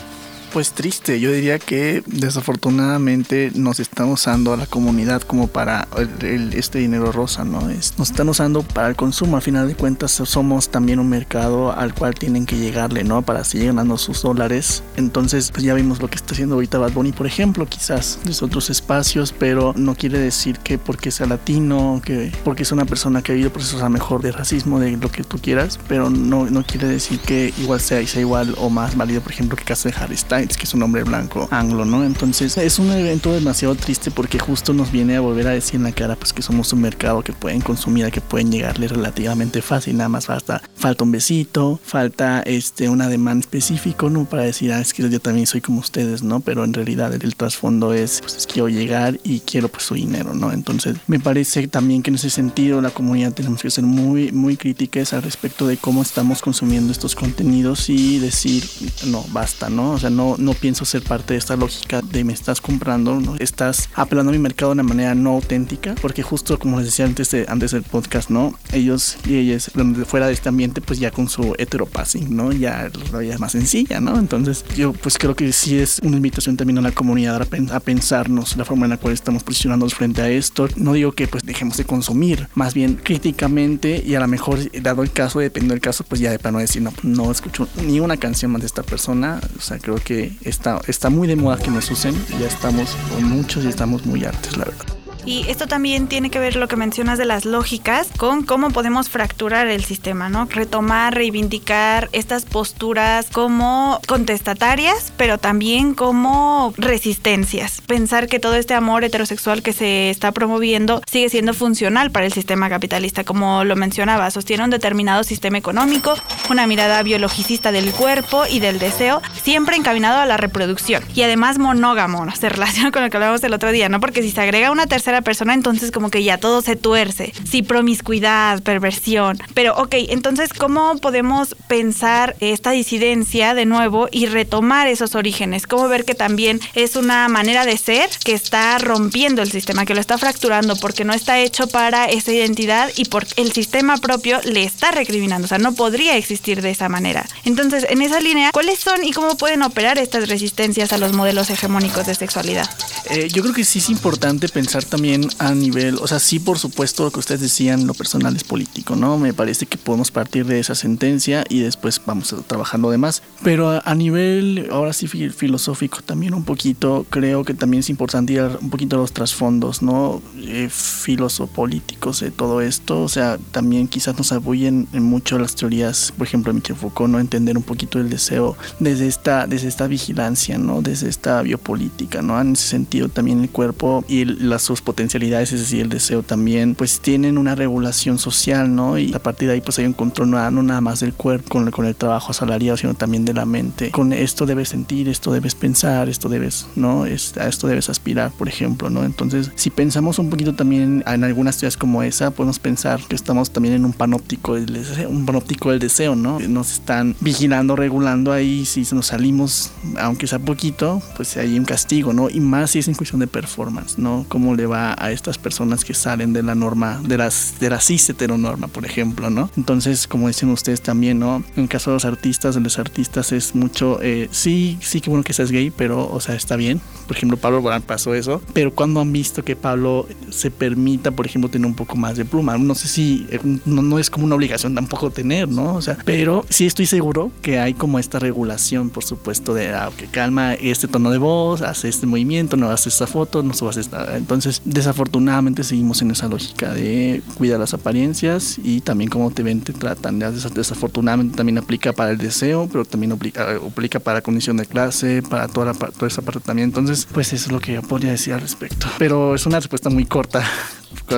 Pues 0.54 0.72
triste, 0.74 1.20
yo 1.20 1.32
diría 1.32 1.58
que 1.58 2.04
desafortunadamente 2.06 3.52
nos 3.56 3.80
están 3.80 4.10
usando 4.10 4.54
a 4.54 4.58
la 4.58 4.68
comunidad 4.68 5.24
como 5.24 5.48
para 5.48 5.88
el, 6.22 6.54
este 6.54 6.78
dinero 6.78 7.12
rosa, 7.12 7.44
¿no? 7.44 7.72
Es, 7.72 7.98
nos 7.98 8.12
están 8.12 8.30
usando 8.30 8.62
para 8.62 8.88
el 8.88 8.96
consumo, 8.96 9.36
al 9.36 9.42
final 9.42 9.68
de 9.68 9.74
cuentas 9.74 10.12
somos 10.12 10.70
también 10.70 11.00
un 11.00 11.10
mercado 11.10 11.76
al 11.76 11.96
cual 11.96 12.14
tienen 12.14 12.46
que 12.46 12.56
llegarle, 12.56 13.04
¿no? 13.04 13.24
Para 13.24 13.44
seguir 13.46 13.70
ganando 13.70 13.98
sus 13.98 14.22
dólares. 14.22 14.84
Entonces, 14.96 15.50
pues 15.52 15.64
ya 15.64 15.74
vimos 15.74 16.00
lo 16.00 16.08
que 16.08 16.18
está 16.18 16.34
haciendo 16.34 16.54
ahorita 16.54 16.78
Bad 16.78 16.92
Bunny, 16.92 17.14
por 17.14 17.26
ejemplo, 17.26 17.66
quizás 17.66 18.20
desde 18.24 18.46
otros 18.46 18.70
espacios, 18.70 19.34
pero 19.34 19.74
no 19.76 19.96
quiere 19.96 20.20
decir 20.20 20.60
que 20.60 20.78
porque 20.78 21.10
sea 21.10 21.26
latino, 21.26 22.00
que 22.06 22.32
porque 22.44 22.62
es 22.62 22.72
una 22.72 22.86
persona 22.86 23.24
que 23.24 23.32
ha 23.32 23.34
vivido 23.34 23.52
procesos 23.52 23.82
a 23.82 23.90
mejor 23.90 24.22
de 24.22 24.32
racismo, 24.32 24.80
de 24.80 24.98
lo 24.98 25.12
que 25.12 25.24
tú 25.24 25.40
quieras, 25.40 25.80
pero 25.88 26.12
no, 26.12 26.46
no 26.46 26.64
quiere 26.64 26.88
decir 26.88 27.20
que 27.22 27.52
igual 27.58 27.82
sea, 27.82 28.06
sea 28.06 28.22
igual 28.22 28.54
o 28.60 28.70
más 28.70 28.96
válido, 28.96 29.22
por 29.22 29.32
ejemplo, 29.32 29.56
que 29.56 29.64
el 29.64 29.68
caso 29.68 29.90
de 29.90 29.96
Harry 29.98 30.16
Styles 30.16 30.43
que 30.48 30.64
es 30.64 30.74
un 30.74 30.84
hombre 30.84 31.04
blanco 31.04 31.48
anglo, 31.52 31.86
¿no? 31.86 32.04
Entonces 32.04 32.58
es 32.58 32.80
un 32.80 32.92
evento 32.92 33.32
demasiado 33.32 33.76
triste 33.76 34.12
porque 34.12 34.40
justo 34.40 34.74
nos 34.74 34.92
viene 34.92 35.16
a 35.16 35.22
volver 35.22 35.48
a 35.48 35.52
decir 35.52 35.76
en 35.76 35.84
la 35.84 35.92
cara 35.92 36.16
pues 36.16 36.34
que 36.34 36.42
somos 36.42 36.74
un 36.74 36.82
mercado 36.82 37.22
que 37.22 37.34
pueden 37.34 37.62
consumir, 37.62 38.12
que 38.12 38.22
pueden 38.22 38.52
llegarle 38.52 38.88
relativamente 38.88 39.62
fácil, 39.62 39.98
nada 39.98 40.10
más 40.10 40.26
falta, 40.26 40.62
falta 40.76 41.04
un 41.04 41.12
besito, 41.12 41.80
falta 41.84 42.42
este 42.42 42.90
un 42.90 43.02
ademán 43.02 43.40
específico, 43.40 44.10
¿no? 44.10 44.26
Para 44.26 44.44
decir, 44.44 44.72
ah, 44.74 44.82
es 44.82 44.94
que 44.94 45.10
yo 45.10 45.20
también 45.20 45.48
soy 45.48 45.62
como 45.62 45.80
ustedes, 45.80 46.24
¿no? 46.24 46.40
Pero 46.40 46.64
en 46.64 46.74
realidad 46.74 47.14
el, 47.14 47.36
trasfondo 47.36 47.94
es, 47.94 48.20
pues 48.22 48.38
es 48.38 48.48
quiero 48.48 48.70
llegar 48.70 49.20
y 49.24 49.40
quiero 49.40 49.70
pues 49.70 49.84
su 49.84 49.96
dinero, 49.96 50.34
¿no? 50.34 50.52
Entonces 50.52 50.98
me 51.08 51.20
parece 51.20 51.68
también 51.68 52.04
que 52.04 52.10
en 52.10 52.16
ese 52.16 52.30
sentido 52.30 52.82
la 52.82 52.90
comunidad 52.90 53.34
tenemos 53.34 53.62
que 53.62 53.72
ser 53.72 53.84
muy, 53.84 54.32
muy 54.32 54.58
críticas 54.58 55.14
al 55.14 55.24
respecto 55.24 55.68
de 55.68 55.78
cómo 55.78 56.02
estamos 56.02 56.42
consumiendo 56.42 56.92
estos 56.92 57.16
contenidos 57.16 57.90
y 57.90 58.20
decir, 58.20 58.64
no, 59.06 59.26
basta, 59.32 59.70
¿no? 59.70 59.92
O 59.92 60.00
sea, 60.00 60.10
no, 60.10 60.33
no, 60.38 60.54
pienso 60.54 60.86
ser 60.86 61.04
parte 61.04 61.34
de 61.34 61.40
esta 61.40 61.56
lógica 61.56 62.02
de 62.02 62.24
me 62.24 62.34
estás 62.34 62.62
comprando, 62.62 63.20
¿no? 63.20 63.36
estás 63.40 63.90
apelando 63.96 64.32
a 64.32 64.34
mi 64.34 64.40
mercado 64.40 64.72
de 64.72 64.74
una 64.74 64.84
manera 64.84 65.16
no 65.16 65.32
auténtica, 65.32 65.96
porque 66.02 66.24
justo 66.24 66.58
como 66.60 66.78
les 66.78 66.88
decía 66.88 67.06
antes, 67.06 67.32
de, 67.32 67.46
antes 67.48 67.72
del 67.72 67.84
podcast, 67.84 68.30
¿no? 68.30 68.58
Ellos 68.72 69.18
y 69.28 69.36
ellas, 69.36 69.72
fuera 70.06 70.28
de 70.28 70.34
este 70.34 70.50
ambiente, 70.50 70.82
pues 70.82 71.00
ya 71.00 71.12
con 71.12 71.30
su 71.30 71.56
heteropassing, 71.58 72.36
¿no? 72.36 72.52
Ya 72.52 72.90
la 73.12 73.20
vida 73.20 73.34
es 73.34 73.40
más 73.40 73.52
sencilla, 73.52 74.00
¿no? 74.00 74.18
Entonces 74.18 74.66
yo 74.76 74.94
pues 74.94 75.18
creo 75.18 75.36
que 75.36 75.52
sí 75.52 75.78
es 75.78 76.00
una 76.04 76.18
invitación 76.18 76.58
también 76.58 76.78
a 76.78 76.82
la 76.82 76.92
comunidad 76.92 77.42
a, 77.42 77.80
pensarnos 77.80 78.56
la 78.58 78.66
forma 78.66 78.86
en 78.86 78.92
la 78.92 78.98
cual 78.98 79.14
estamos 79.14 79.44
posicionándonos 79.44 79.94
frente 79.94 80.22
a 80.22 80.30
esto. 80.30 80.68
No 80.76 80.94
digo 80.94 81.12
que 81.12 81.28
pues 81.28 81.44
dejemos 81.44 81.78
de 81.78 81.86
consumir, 81.86 82.48
más 82.56 82.74
bien 82.74 82.96
críticamente 82.96 84.04
y 84.06 84.16
a 84.16 84.20
lo 84.20 84.28
mejor 84.28 84.60
dado 84.82 85.04
el 85.04 85.12
caso, 85.12 85.40
dependiendo 85.40 85.74
del 85.74 85.82
caso, 85.82 86.04
pues 86.04 86.22
ya 86.22 86.32
de 86.32 86.40
plano 86.40 86.60
decir, 86.60 86.82
no, 86.82 86.94
no 87.04 87.32
escucho 87.32 87.68
ni 87.86 88.00
una 88.00 88.18
canción 88.18 88.52
más 88.52 88.62
de 88.62 88.68
esta 88.68 88.84
persona. 88.84 89.40
O 89.58 89.62
sea, 89.62 89.80
creo 89.80 89.96
que 89.96 90.23
está, 90.44 90.82
está 90.88 91.10
muy 91.10 91.28
de 91.28 91.36
moda 91.36 91.58
que 91.58 91.72
nos 91.72 91.90
usen. 91.92 92.16
Ya 92.40 92.48
estamos 92.48 92.96
con 93.14 93.24
muchos 93.24 93.64
y 93.66 93.68
estamos 93.68 94.06
muy 94.06 94.24
artes, 94.26 94.58
la 94.58 94.66
verdad. 94.66 95.03
Y 95.26 95.46
esto 95.50 95.68
también 95.68 96.08
tiene 96.08 96.30
que 96.30 96.40
ver 96.40 96.56
lo 96.56 96.68
que 96.68 96.76
mencionas 96.76 97.18
de 97.18 97.26
las 97.26 97.46
lógicas 97.46 98.10
con 98.18 98.44
cómo 98.44 98.72
podemos 98.72 99.10
fracturar 99.10 99.68
el 99.68 99.84
sistema, 99.84 100.30
¿no? 100.30 100.46
Retomar, 100.46 101.16
reivindicar 101.16 102.10
estas 102.12 102.46
posturas 102.46 103.28
como 103.32 104.00
contestatarias, 104.08 105.14
pero 105.18 105.38
también 105.38 105.94
como 105.94 106.74
resistencias. 106.78 107.82
Pensar 107.82 108.28
que 108.28 108.40
todo 108.40 108.56
este 108.56 108.74
amor 108.74 109.04
heterosexual 109.04 109.62
que 109.62 109.74
se 109.74 110.10
está 110.10 110.32
promoviendo 110.32 111.02
sigue 111.10 111.30
siendo 111.30 111.54
funcional 111.54 112.12
para 112.12 112.26
el 112.26 112.34
sistema 112.34 112.70
capitalista, 112.70 113.24
como 113.24 113.64
lo 113.64 113.76
mencionaba, 113.76 114.30
sostiene 114.32 114.64
un 114.64 114.70
determinado 114.70 115.24
sistema 115.24 115.58
económico, 115.58 116.16
una 116.50 116.68
mirada 116.68 117.02
biologicista 117.04 117.72
del 117.72 117.92
cuerpo 117.92 118.44
y 118.50 118.60
del 118.60 118.80
deseo, 118.80 119.22
siempre 119.42 119.76
encaminado 119.76 120.20
a 120.20 120.26
la 120.26 120.38
reproducción 120.38 121.04
y 121.16 121.22
además 121.22 121.58
monógamo, 121.60 122.26
¿no? 122.26 122.36
se 122.36 122.50
relaciona 122.50 122.92
con 122.92 123.04
lo 123.04 123.10
que 123.10 123.18
hablábamos 123.18 123.44
el 123.44 123.54
otro 123.54 123.72
día, 123.72 123.90
¿no? 123.90 124.00
Porque 124.00 124.22
si 124.22 124.32
se 124.32 124.42
agrega 124.42 124.72
una 124.72 124.86
tercera 124.86 125.13
persona, 125.22 125.54
entonces 125.54 125.92
como 125.92 126.10
que 126.10 126.24
ya 126.24 126.38
todo 126.38 126.62
se 126.62 126.76
tuerce. 126.76 127.34
Sí, 127.50 127.62
promiscuidad, 127.62 128.62
perversión. 128.62 129.40
Pero 129.54 129.76
ok, 129.76 129.96
entonces, 130.10 130.54
¿cómo 130.54 130.98
podemos 130.98 131.56
pensar 131.68 132.36
esta 132.40 132.72
disidencia 132.72 133.54
de 133.54 133.66
nuevo 133.66 134.08
y 134.12 134.26
retomar 134.26 134.88
esos 134.88 135.16
orígenes? 135.16 135.68
¿Cómo 135.68 135.88
ver 135.88 136.06
que 136.06 136.16
también 136.16 136.60
es 136.76 136.96
una 136.96 137.28
manera 137.28 137.66
de 137.66 137.78
ser 137.78 138.10
que 138.24 138.34
está 138.34 138.78
rompiendo 138.78 139.42
el 139.42 139.52
sistema, 139.52 139.86
que 139.86 139.96
lo 139.96 140.02
está 140.02 140.18
fracturando 140.18 140.76
porque 140.78 141.06
no 141.06 141.14
está 141.14 141.40
hecho 141.40 141.68
para 141.68 142.06
esa 142.06 142.32
identidad 142.32 142.90
y 142.96 143.06
porque 143.06 143.42
el 143.42 143.52
sistema 143.52 143.98
propio 143.98 144.40
le 144.44 144.64
está 144.64 144.92
recriminando? 144.92 145.46
O 145.46 145.50
sea, 145.50 145.58
no 145.58 145.74
podría 145.74 146.18
existir 146.18 146.62
de 146.62 146.72
esa 146.72 146.90
manera. 146.90 147.26
Entonces, 147.46 147.86
en 147.90 148.02
esa 148.02 148.20
línea, 148.20 148.52
¿cuáles 148.52 148.80
son 148.80 149.04
y 149.04 149.12
cómo 149.12 149.38
pueden 149.38 149.62
operar 149.64 149.98
estas 149.98 150.28
resistencias 150.30 150.94
a 150.94 150.98
los 150.98 151.14
modelos 151.14 151.50
hegemónicos 151.50 152.06
de 152.06 152.16
sexualidad? 152.16 152.70
Eh, 153.10 153.30
yo 153.32 153.44
creo 153.44 153.54
que 153.54 153.66
sí 153.66 153.80
es 153.80 153.90
importante 153.90 154.48
pensar 154.50 154.84
también 154.84 155.03
a 155.40 155.54
nivel, 155.54 155.98
o 156.02 156.08
sea, 156.08 156.20
sí, 156.20 156.40
por 156.40 156.58
supuesto, 156.60 157.04
lo 157.04 157.12
que 157.12 157.20
ustedes 157.20 157.42
decían, 157.42 157.88
lo 157.88 157.94
personal 157.94 158.36
es 158.36 158.44
político, 158.44 158.96
¿no? 158.96 159.18
Me 159.18 159.34
parece 159.34 159.66
que 159.66 159.78
podemos 159.78 160.12
partir 160.12 160.46
de 160.46 160.60
esa 160.60 160.76
sentencia 160.76 161.44
y 161.50 161.60
después 161.60 162.02
vamos 162.06 162.34
trabajando 162.48 162.90
demás. 162.90 163.22
Pero 163.44 163.82
a, 163.84 163.96
nivel, 163.96 164.70
ahora 164.72 164.94
sí, 164.94 165.08
filosófico 165.08 166.02
también 166.02 166.34
un 166.34 166.44
poquito, 166.44 167.06
creo 167.10 167.44
que 167.44 167.54
también 167.54 167.82
es 167.82 167.90
importante 167.90 168.34
ir 168.34 168.44
un 168.62 168.70
poquito 168.70 168.96
a 168.96 169.00
los 169.00 169.12
trasfondos, 169.12 169.82
¿no? 169.82 170.22
Eh, 170.38 170.70
filosopolíticos 170.72 172.22
de 172.22 172.32
todo 172.32 172.62
esto, 172.62 173.02
o 173.02 173.10
sea, 173.10 173.38
también 173.52 173.88
quizás 173.88 174.18
nos 174.18 174.32
apoyen 174.32 174.88
en 174.94 175.04
mucho 175.04 175.38
las 175.38 175.56
teorías, 175.56 176.14
por 176.18 176.28
ejemplo, 176.28 176.52
de 176.52 176.60
Michel 176.60 176.76
Foucault, 176.76 177.12
¿no? 177.12 177.20
Entender 177.20 177.58
un 177.58 177.64
poquito 177.64 178.00
el 178.00 178.10
deseo 178.10 178.58
desde 178.80 179.08
esta, 179.08 179.48
desde 179.48 179.68
esta 179.68 179.88
vigilancia, 179.88 180.58
¿no? 180.58 180.82
Desde 180.82 181.10
esta 181.10 181.42
biopolítica, 181.42 182.22
¿no? 182.22 182.40
En 182.40 182.54
ese 182.54 182.68
sentido 182.68 183.10
también 183.10 183.42
el 183.42 183.50
cuerpo 183.50 184.04
y 184.08 184.26
las 184.26 184.64
sus 184.64 184.82
potencialidades, 184.94 185.52
es 185.54 185.62
decir, 185.62 185.82
el 185.82 185.90
deseo 185.90 186.22
también, 186.22 186.76
pues 186.76 187.00
tienen 187.00 187.40
una 187.40 187.56
regulación 187.56 188.20
social, 188.20 188.76
¿no? 188.76 189.00
Y 189.00 189.12
a 189.16 189.20
partir 189.20 189.48
de 189.48 189.56
ahí 189.56 189.62
pues 189.62 189.80
hay 189.80 189.86
un 189.86 189.94
control 189.94 190.30
no, 190.30 190.64
nada 190.64 190.82
más 190.82 191.00
del 191.00 191.14
cuerpo 191.14 191.50
con, 191.50 191.72
con 191.72 191.88
el 191.88 191.96
trabajo 191.96 192.30
asalariado, 192.30 192.78
sino 192.78 192.94
también 192.94 193.26
de 193.26 193.34
la 193.34 193.46
mente. 193.46 193.90
Con 193.90 194.14
esto 194.14 194.46
debes 194.46 194.70
sentir, 194.70 195.10
esto 195.10 195.34
debes 195.34 195.56
pensar, 195.56 196.10
esto 196.10 196.30
debes, 196.30 196.68
¿no? 196.76 197.08
Es, 197.08 197.36
a 197.38 197.48
esto 197.48 197.68
debes 197.68 197.90
aspirar, 197.90 198.32
por 198.38 198.48
ejemplo, 198.48 198.92
¿no? 198.92 199.04
Entonces, 199.04 199.52
si 199.56 199.72
pensamos 199.72 200.20
un 200.20 200.30
poquito 200.30 200.54
también 200.54 201.04
en 201.08 201.24
algunas 201.24 201.58
teorías 201.58 201.76
como 201.76 202.04
esa, 202.04 202.30
podemos 202.32 202.60
pensar 202.60 203.02
que 203.02 203.16
estamos 203.16 203.52
también 203.52 203.74
en 203.74 203.86
un 203.86 203.94
panóptico 203.94 204.54
del 204.54 204.68
deseo, 204.68 205.10
un 205.10 205.26
panóptico 205.26 205.72
del 205.72 205.80
deseo, 205.80 206.16
¿no? 206.16 206.40
Nos 206.40 206.72
están 206.72 207.16
vigilando, 207.20 207.76
regulando 207.76 208.32
ahí, 208.32 208.66
si 208.66 208.86
nos 208.94 209.08
salimos, 209.08 209.72
aunque 209.98 210.28
sea 210.28 210.40
poquito, 210.40 211.02
pues 211.16 211.36
hay 211.38 211.58
un 211.58 211.66
castigo, 211.66 212.14
¿no? 212.14 212.30
Y 212.30 212.40
más 212.40 212.72
si 212.72 212.80
es 212.80 212.88
en 212.88 212.94
cuestión 212.94 213.20
de 213.22 213.28
performance, 213.28 213.98
¿no? 213.98 214.26
Cómo 214.30 214.56
le 214.56 214.66
va 214.66 214.83
a, 214.92 215.12
estas 215.12 215.38
personas 215.38 215.86
que 215.86 215.94
salen 215.94 216.34
de 216.34 216.44
la 216.44 216.56
norma, 216.56 217.00
de 217.04 217.18
las 217.18 217.56
de 217.60 217.70
la 217.70 217.80
cis 217.80 218.10
heteronorma, 218.10 218.68
por 218.68 218.86
ejemplo, 218.86 219.30
¿no? 219.30 219.50
Entonces, 219.56 220.08
como 220.08 220.28
dicen 220.28 220.50
ustedes 220.50 220.82
también, 220.82 221.20
¿no? 221.20 221.44
En 221.56 221.68
caso 221.68 221.92
de 221.92 221.96
los 221.96 222.06
artistas, 222.06 222.56
de 222.56 222.62
los 222.62 222.80
artistas 222.80 223.32
es 223.32 223.56
mucho, 223.56 224.00
eh, 224.02 224.28
sí, 224.32 224.78
sí 224.82 225.02
que 225.02 225.10
bueno 225.10 225.24
que 225.24 225.34
seas 225.34 225.52
gay, 225.52 225.72
pero, 225.72 226.10
o 226.10 226.20
sea, 226.20 226.36
está 226.36 226.56
bien. 226.56 226.82
Por 227.08 227.18
ejemplo, 227.18 227.38
Pablo 227.38 227.62
Borán 227.62 227.82
pasó 227.82 228.14
eso, 228.14 228.42
pero 228.54 228.74
cuando 228.74 229.02
han 229.02 229.12
visto 229.12 229.44
que 229.44 229.56
Pablo 229.56 230.08
se 230.30 230.52
permita, 230.52 231.12
por 231.12 231.26
ejemplo, 231.26 231.50
tener 231.50 231.68
un 231.68 231.76
poco 231.76 231.96
más 231.96 232.18
de 232.18 232.26
pluma, 232.26 232.58
no 232.58 232.76
sé 232.76 232.88
si, 232.88 233.28
eh, 233.30 233.40
no, 233.66 233.82
no 233.82 234.00
es 234.00 234.10
como 234.10 234.26
una 234.26 234.36
obligación 234.36 234.76
tampoco 234.76 235.12
tener, 235.12 235.48
¿no? 235.48 235.76
O 235.76 235.82
sea, 235.82 235.98
pero 236.06 236.46
sí 236.50 236.66
estoy 236.66 236.86
seguro 236.86 237.32
que 237.42 237.60
hay 237.60 237.74
como 237.74 238.00
esta 238.00 238.20
regulación, 238.20 238.90
por 238.90 239.04
supuesto, 239.04 239.54
de, 239.54 239.70
ah, 239.70 239.90
que 239.96 240.08
calma 240.08 240.54
este 240.54 240.88
tono 240.88 241.12
de 241.12 241.18
voz, 241.18 241.62
hace 241.62 241.90
este 241.90 242.06
movimiento, 242.06 242.58
no 242.58 242.70
hace 242.70 242.90
esta 242.90 243.08
foto, 243.08 243.44
no 243.44 243.54
subas 243.54 243.78
esta. 243.78 244.18
Entonces, 244.18 244.62
desafortunadamente 244.74 245.64
seguimos 245.64 246.02
en 246.02 246.12
esa 246.12 246.28
lógica 246.28 246.74
de 246.74 247.22
cuidar 247.36 247.60
las 247.60 247.74
apariencias 247.74 248.58
y 248.62 248.82
también 248.82 249.10
cómo 249.10 249.32
te 249.32 249.44
ven, 249.44 249.62
te 249.62 249.74
tratan. 249.74 250.20
Desafortunadamente 250.20 251.38
también 251.38 251.58
aplica 251.58 251.94
para 251.94 252.12
el 252.12 252.18
deseo, 252.18 252.68
pero 252.72 252.86
también 252.86 253.12
aplica, 253.12 253.56
aplica 253.56 254.00
para 254.00 254.22
condición 254.22 254.58
de 254.58 254.66
clase, 254.66 255.22
para 255.22 255.48
toda, 255.48 255.68
la, 255.68 255.74
toda 255.74 256.08
esa 256.08 256.22
parte 256.22 256.40
también. 256.40 256.70
Entonces, 256.70 257.08
pues 257.12 257.34
eso 257.34 257.48
es 257.48 257.52
lo 257.52 257.60
que 257.60 257.74
yo 257.74 257.82
podría 257.82 258.12
decir 258.12 258.34
al 258.34 258.42
respecto. 258.42 258.88
Pero 258.98 259.36
es 259.36 259.46
una 259.46 259.60
respuesta 259.60 259.90
muy 259.90 260.06
corta 260.06 260.44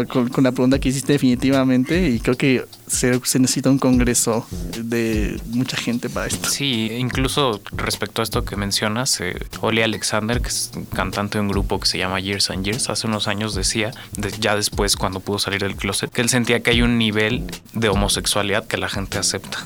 con, 0.07 0.43
la 0.43 0.51
pregunta 0.51 0.79
que 0.79 0.89
hiciste 0.89 1.13
definitivamente 1.13 2.09
y 2.09 2.19
creo 2.19 2.35
que 2.35 2.65
se, 2.87 3.19
necesita 3.39 3.69
un 3.69 3.79
congreso 3.79 4.45
de 4.77 5.39
mucha 5.51 5.77
gente 5.77 6.09
para 6.09 6.27
esto. 6.27 6.49
Sí, 6.49 6.89
incluso 6.97 7.61
respecto 7.71 8.21
a 8.21 8.23
esto 8.23 8.45
que 8.45 8.55
mencionas, 8.55 9.19
eh, 9.21 9.35
Oli 9.61 9.81
Alexander, 9.81 10.41
que 10.41 10.49
es 10.49 10.71
cantante 10.93 11.37
de 11.37 11.41
un 11.41 11.47
grupo 11.47 11.79
que 11.79 11.87
se 11.87 11.97
llama 11.97 12.19
Years 12.19 12.49
and 12.49 12.65
Years, 12.65 12.89
hace 12.89 13.07
unos 13.07 13.27
años 13.27 13.55
decía, 13.55 13.91
ya 14.39 14.55
después 14.55 14.95
cuando 14.95 15.19
pudo 15.19 15.39
salir 15.39 15.61
del 15.61 15.75
closet, 15.75 16.11
que 16.11 16.21
él 16.21 16.29
sentía 16.29 16.61
que 16.61 16.71
hay 16.71 16.81
un 16.81 16.97
nivel 16.97 17.43
de 17.73 17.89
homosexualidad 17.89 18.67
que 18.67 18.77
la 18.77 18.89
gente 18.89 19.17
acepta 19.17 19.65